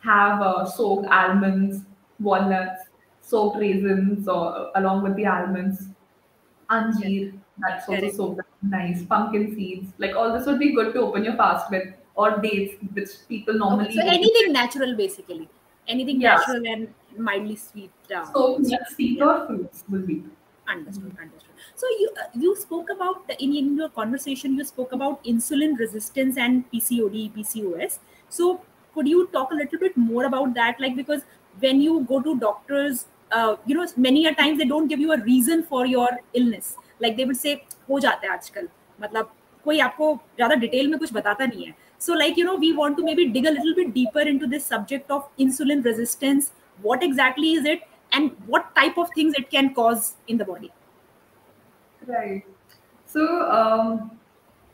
[0.00, 1.82] Have uh, soaked almonds,
[2.20, 2.82] walnuts,
[3.20, 5.88] soaked raisins, or along with the almonds
[6.70, 8.16] anjeer that's also Correct.
[8.16, 8.26] so
[8.62, 12.38] nice pumpkin seeds like all this would be good to open your fast with or
[12.38, 15.48] dates which people normally Okay, so anything natural, basically.
[15.86, 16.34] Anything Yeah.
[16.36, 17.90] natural and mildly sweet.
[18.14, 20.24] Uh, so nuts seeds or fruits will be
[20.66, 21.16] Understood.
[21.22, 21.47] Understood.
[21.77, 26.37] So you uh, you spoke about in, in your conversation you spoke about insulin resistance
[26.37, 27.99] and PCOD, PCOS.
[28.29, 28.61] So
[28.93, 30.79] could you talk a little bit more about that?
[30.79, 31.21] Like because
[31.59, 35.13] when you go to doctors, uh, you know, many a times they don't give you
[35.13, 36.75] a reason for your illness.
[36.99, 37.55] Like they would say
[37.89, 38.67] हो जाता है आजकल
[39.01, 39.31] मतलब
[39.63, 41.73] कोई आपको ज्यादा detail में कुछ बताता नहीं है
[42.03, 44.65] so like you know we want to maybe dig a little bit deeper into this
[44.71, 46.49] subject of insulin resistance
[46.87, 47.85] what exactly is it
[48.17, 50.71] and what type of things it can cause in the body
[52.08, 52.44] right.
[53.06, 54.18] So um,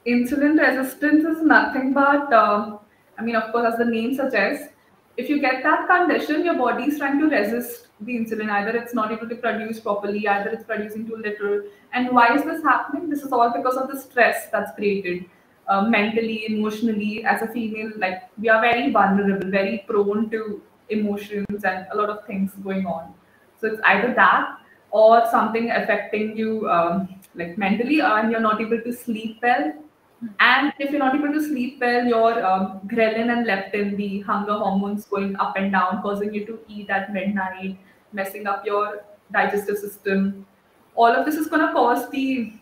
[0.07, 2.79] insulin resistance is nothing but um,
[3.19, 4.69] i mean of course as the name suggests
[5.17, 8.51] if you get that condition your body is trying to resist the insulin.
[8.51, 11.63] Either it's not able to produce properly either it's producing too little.
[11.93, 13.09] And why is this happening?
[13.09, 15.27] This is all because of the stress that's created
[15.69, 17.25] uh, mentally emotionally.
[17.25, 22.11] As a female like we are very vulnerable very prone to emotions and a lot
[22.11, 23.15] of things going on.
[23.61, 24.59] So it's either that
[25.03, 29.73] or something affecting you um, like mentally and you're not able to sleep well
[30.41, 34.55] and if you're not able to sleep well, your um, ghrelin and leptin, the hunger
[34.55, 37.79] hormones, going up and down, causing you to eat at midnight,
[38.13, 40.47] messing up your digestive system.
[40.95, 42.53] All of this is going to cause the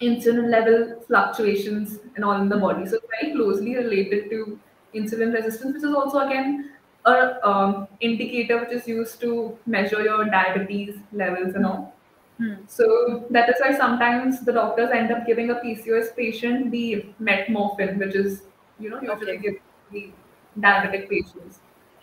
[0.00, 2.86] insulin level fluctuations and all in the body.
[2.86, 4.58] So it's very closely related to
[4.94, 6.72] insulin resistance, which is also again
[7.08, 11.94] a um, indicator which is used to measure your diabetes levels and all.
[12.38, 12.54] Hmm.
[12.66, 17.98] So that is why sometimes the doctors end up giving a PCOS patient the metformin,
[17.98, 18.42] which is
[18.78, 19.38] you know usually Okay.
[19.38, 19.60] given
[19.92, 20.12] the
[20.60, 21.60] diabetic patients.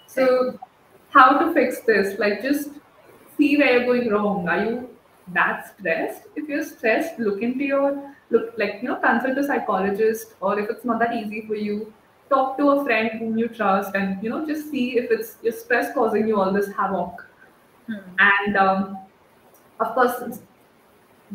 [0.07, 0.59] So
[1.09, 2.19] how to fix this?
[2.19, 2.69] Like just
[3.37, 4.47] see where you're going wrong.
[4.49, 4.89] Are you
[5.33, 6.23] that stressed?
[6.35, 10.69] If you're stressed, look into your look like you know consult a psychologist, or if
[10.69, 11.93] it's not that easy for you,
[12.28, 15.52] talk to a friend whom you trust, and you know just see if it's your
[15.52, 17.26] stress causing you all this havoc.
[17.86, 17.98] Hmm.
[18.18, 18.98] And um,
[19.80, 20.40] of course,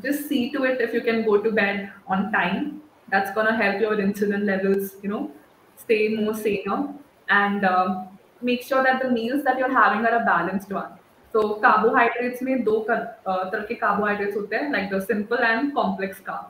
[0.01, 2.81] just see to it if you can go to bed on time.
[3.09, 5.31] That's gonna help your insulin levels, you know,
[5.77, 6.93] stay more saner.
[7.29, 8.07] And um,
[8.41, 10.91] make sure that the meals that you're having are a balanced one.
[11.31, 15.73] So carbohydrates में दो कर- uh, तरह के carbohydrates होते हैं, like the simple and
[15.75, 16.45] complex carb.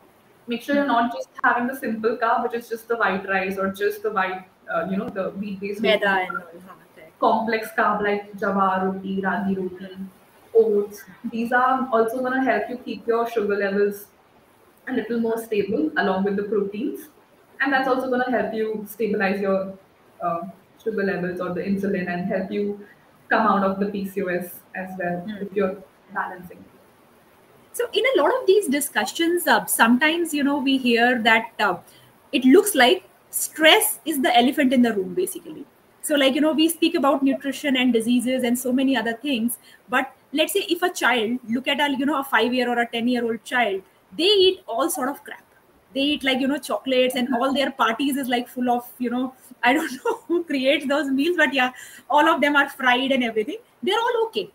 [0.47, 3.59] Make sure you're not just having the simple carb, which is just the white rice
[3.59, 5.80] or just the white, uh, you know, the wheat-based.
[5.80, 6.26] Maida roti.
[6.28, 6.61] and all.
[6.68, 6.76] हाँ,
[7.20, 9.91] complex carb like jawar roti, ragi roti,
[10.55, 11.05] oats.
[11.30, 14.07] These are also going to help you keep your sugar levels
[14.88, 17.09] a little more stable along with the proteins.
[17.61, 19.78] And that's also going to help you stabilize your
[20.22, 20.41] uh,
[20.82, 22.86] sugar levels or the insulin and help you
[23.28, 25.36] come out of the PCOS as well Hmm.
[25.47, 25.76] if you're
[26.14, 26.64] balancing.
[27.73, 31.77] So, in a lot of these discussions, uh, sometimes you know we hear that uh,
[32.33, 35.64] it looks like stress is the elephant in the room, basically.
[36.03, 39.59] So, like you know, we speak about nutrition and diseases and so many other things.
[39.89, 42.79] But let's say if a child look at a you know a five year or
[42.81, 43.83] a ten year old child,
[44.16, 45.45] they eat all sort of crap.
[45.95, 49.11] They eat like you know chocolates and all their parties is like full of you
[49.11, 51.71] know I don't know who creates those meals, but yeah,
[52.09, 53.59] all of them are fried and everything.
[53.83, 54.51] They're all okay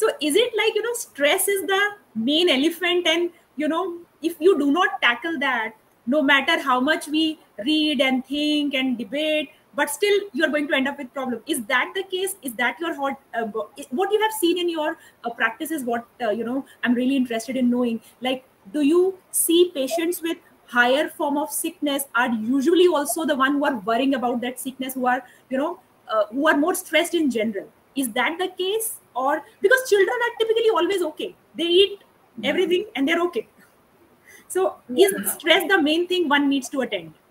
[0.00, 1.82] so is it like you know stress is the
[2.30, 3.84] main elephant and you know
[4.22, 5.74] if you do not tackle that
[6.06, 10.74] no matter how much we read and think and debate but still you're going to
[10.74, 11.40] end up with problem.
[11.46, 12.34] Is that the case?
[12.42, 13.44] Is that your hot uh,
[13.90, 17.16] what you have seen in your uh, practice is what uh, you know i'm really
[17.16, 18.00] interested in knowing.
[18.20, 23.54] Like do you see patients with higher form of sickness are usually also the one
[23.54, 27.14] who are worrying about that sickness who are you know uh, who are more stressed
[27.14, 27.68] in general?
[27.94, 28.90] Is that the case
[29.26, 32.04] or because children are typically always okay they eat
[32.52, 33.46] everything and they're okay
[34.56, 34.66] so
[35.04, 37.24] is stress the main thing one needs to attend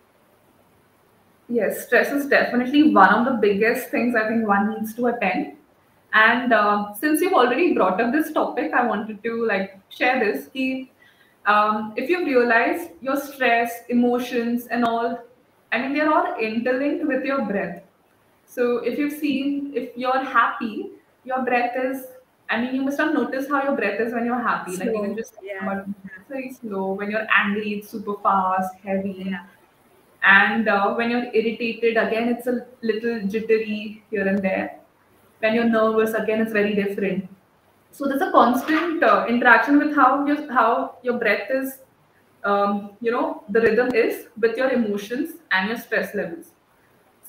[1.50, 5.56] Yes, stress is definitely one of the biggest things I think one needs to attend.
[6.14, 10.48] And uh, since you've already brought up this topic, I wanted to like share this.
[10.48, 10.92] Ki,
[11.46, 15.20] um, if you realize your stress, emotions, and all,
[15.72, 17.82] I mean, they're all interlinked with your breath.
[18.46, 20.92] So if you've seen, if you're happy,
[21.32, 22.06] your breath is.
[22.50, 24.78] I mean, you must have noticed how your breath is when you're happy.
[24.78, 25.84] Like you can just yeah.
[26.06, 26.94] it's very slow.
[26.94, 29.46] When you're angry, it's super fast, heavy Yeah.
[30.24, 34.80] and uh, when you're irritated again it's a little jittery here and there
[35.44, 37.30] when you're nervous again it's very different
[37.92, 41.80] so there's a constant uh, interaction with how your how your breath is
[42.44, 46.52] um, you know the rhythm is with your emotions and your stress levels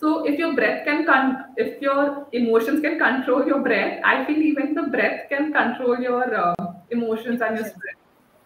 [0.00, 4.40] so if your breath can con- if your emotions can control your breath i feel
[4.50, 6.54] even the breath can control your uh,
[6.90, 7.96] emotions and your stress.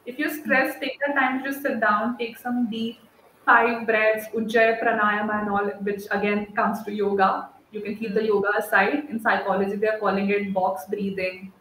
[0.05, 2.97] If you're stressed take the time to just sit down take some deep
[3.49, 7.29] five breaths ujjayi pranayama and all which again comes to yoga.
[7.75, 9.05] You can keep the yoga aside.
[9.11, 11.53] In psychology they're calling it box breathing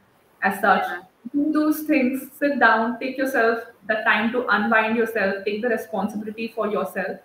[0.50, 0.84] as such.
[0.92, 1.02] Yeah.
[1.34, 2.24] do those things.
[2.39, 3.60] Sit down take yourself
[3.92, 7.18] the time to unwind yourself take the responsibility for yourself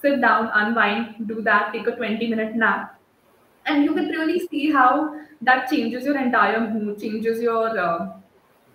[0.00, 2.98] sit down unwind do that take a 20 minute nap.
[3.66, 8.12] And you can really see how that changes your entire mood changes your uh,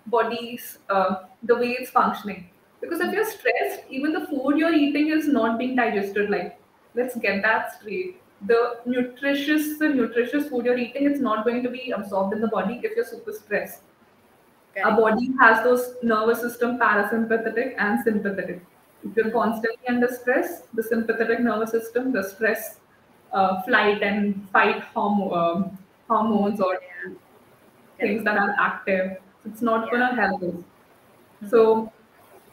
[0.06, 2.48] body's uh, the way it's functioning.
[2.80, 6.30] Because if you're stressed even the food you're eating is not being digested.
[6.30, 6.58] Like
[6.94, 8.20] let's get that straight.
[8.46, 12.48] The nutritious the nutritious food you're eating it's not going to be absorbed in the
[12.48, 13.82] body if you're super stressed.
[14.84, 18.62] Our body has those nervous system parasympathetic and sympathetic
[19.04, 22.80] if you're constantly under stress the sympathetic nervous system the stress
[23.32, 25.78] uh, flight and fight hormo- um,
[26.08, 26.78] hormones or
[27.98, 29.18] things that are active.
[29.44, 30.54] It's not going to help us
[31.50, 31.92] so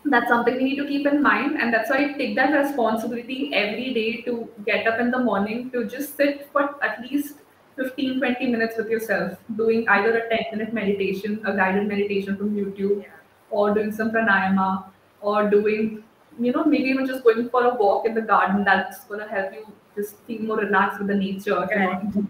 [0.06, 3.54] that's something we need to keep in mind and that's why I take that responsibility
[3.54, 7.38] every day to get up in the morning to just sit for at least
[7.78, 12.56] 15 20 minutes with yourself doing either a 10 minute meditation a guided meditation from
[12.56, 13.06] youtube
[13.52, 14.86] or doing some pranayama
[15.22, 16.04] or doing
[16.40, 19.28] you know maybe even just going for a walk in the garden that's going to
[19.28, 19.66] help you
[19.96, 22.28] just feel more relaxed with the nature if you're not into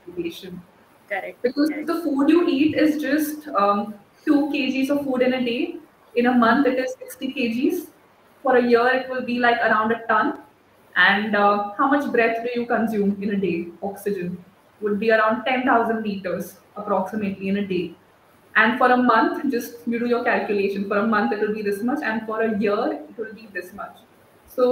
[1.10, 1.42] correct.
[1.42, 1.88] Because correct.
[1.88, 3.94] the food you eat is just um,
[4.26, 5.78] 2 kgs of food in a day.
[6.16, 7.88] In a month it is 60 kgs.
[8.44, 10.40] For a year it will be like around a ton.
[10.96, 13.68] And uh, how much breath do you consume in a day?
[13.84, 14.44] Oxygen
[14.82, 17.96] would be around 10000 liters approximately in a day
[18.62, 21.66] and for a month just you do your calculation for a month it will be
[21.72, 23.98] this much and for a year it will be this much
[24.48, 24.70] so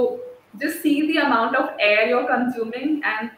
[0.60, 3.30] just see the amount of air you're consuming and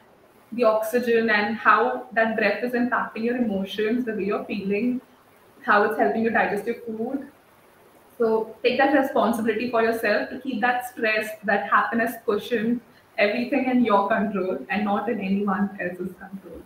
[0.53, 5.01] the oxygen and how that breath is impacting your emotions, the way you're feeling,
[5.62, 7.28] how it's helping you digest your food.
[8.18, 12.80] So take that responsibility for yourself to keep that stress, that happiness cushion,
[13.16, 16.61] everything in your control and not in anyone else's control.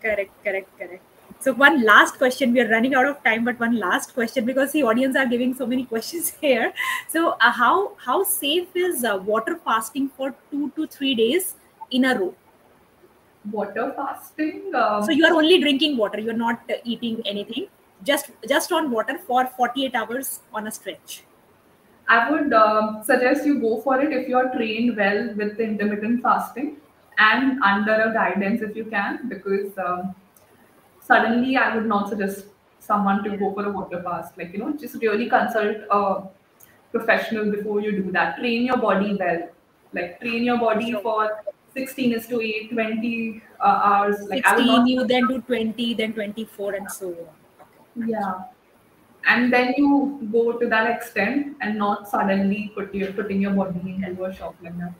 [0.00, 2.52] correct correct correct so one last question.
[2.52, 5.54] We are running out of time but one last question because the audience are giving
[5.54, 6.72] so many questions here.
[7.08, 11.54] So uh, how how safe is uh, water fasting for two to three days
[11.90, 12.34] in a row?
[13.52, 16.18] Water fasting, um, so you are only drinking water.
[16.18, 17.68] You're not uh, eating anything.
[18.02, 21.22] Just just on water for 48 hours on a stretch.
[22.08, 26.22] I would um, suggest you go for it if you're trained well with the intermittent
[26.22, 26.76] fasting
[27.18, 30.14] and under a guidance if you can, because um,
[31.06, 32.46] suddenly I would not suggest
[32.78, 34.36] someone to go for a water fast.
[34.38, 36.22] Like, you know, just really consult a
[36.92, 38.38] professional before you do that.
[38.38, 39.48] Train your body well.
[39.92, 41.00] Like, train your body Sure.
[41.00, 41.44] for
[41.74, 44.20] 16 is to 8, 20 uh, hours.
[44.28, 47.36] Like, 16 not you then do 20 then 24 and so on
[48.04, 48.44] yeah.
[49.28, 54.00] And then you go to that extent and not suddenly put your putting your body
[54.06, 54.92] into a shock like that.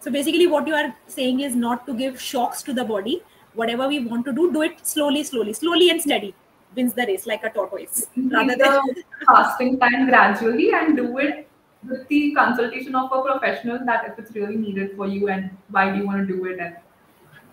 [0.00, 3.22] So basically, what you are saying is not to give shocks to the body.
[3.54, 6.34] Whatever we want to do, do it slowly, slowly, slowly and steady.
[6.74, 8.06] Wins the race like a tortoise.
[8.16, 8.80] Rather than
[9.26, 11.48] fasting time gradually and do it
[11.86, 15.90] with the consultation of a professional that if it's really needed for you and why
[15.90, 16.76] do you want to do it and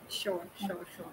[0.08, 1.06] sure, sure, sure.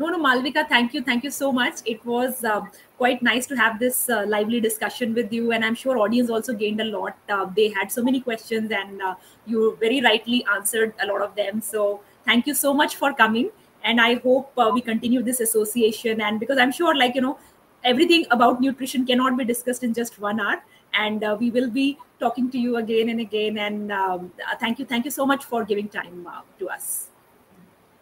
[0.00, 1.80] No, no, Malvika, thank you, thank you so much.
[1.84, 2.60] It was uh,
[2.96, 6.52] quite nice to have this uh, lively discussion with you, and I'm sure audience also
[6.52, 7.16] gained a lot.
[7.28, 11.34] Uh, they had so many questions, and uh, you very rightly answered a lot of
[11.34, 11.60] them.
[11.60, 13.50] So thank you so much for coming,
[13.84, 16.20] and I hope uh, we continue this association.
[16.20, 17.38] And because I'm sure, like you know,
[17.84, 20.62] everything about nutrition cannot be discussed in just one hour,
[20.94, 23.58] and uh, we will be talking to you again and again.
[23.58, 27.08] And um, uh, thank you, thank you so much for giving time uh, to us.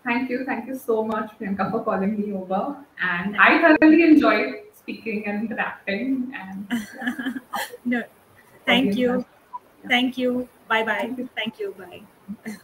[0.06, 2.58] thank you thank you so much Priyanka for calling me over
[3.06, 4.52] and I thoroughly enjoyed
[4.82, 7.40] speaking and interacting and
[7.84, 8.02] No,
[8.64, 9.24] thank you.
[9.88, 10.48] Thank you.
[10.68, 11.10] Bye bye.
[11.34, 11.74] Thank you.
[11.78, 12.56] Bye.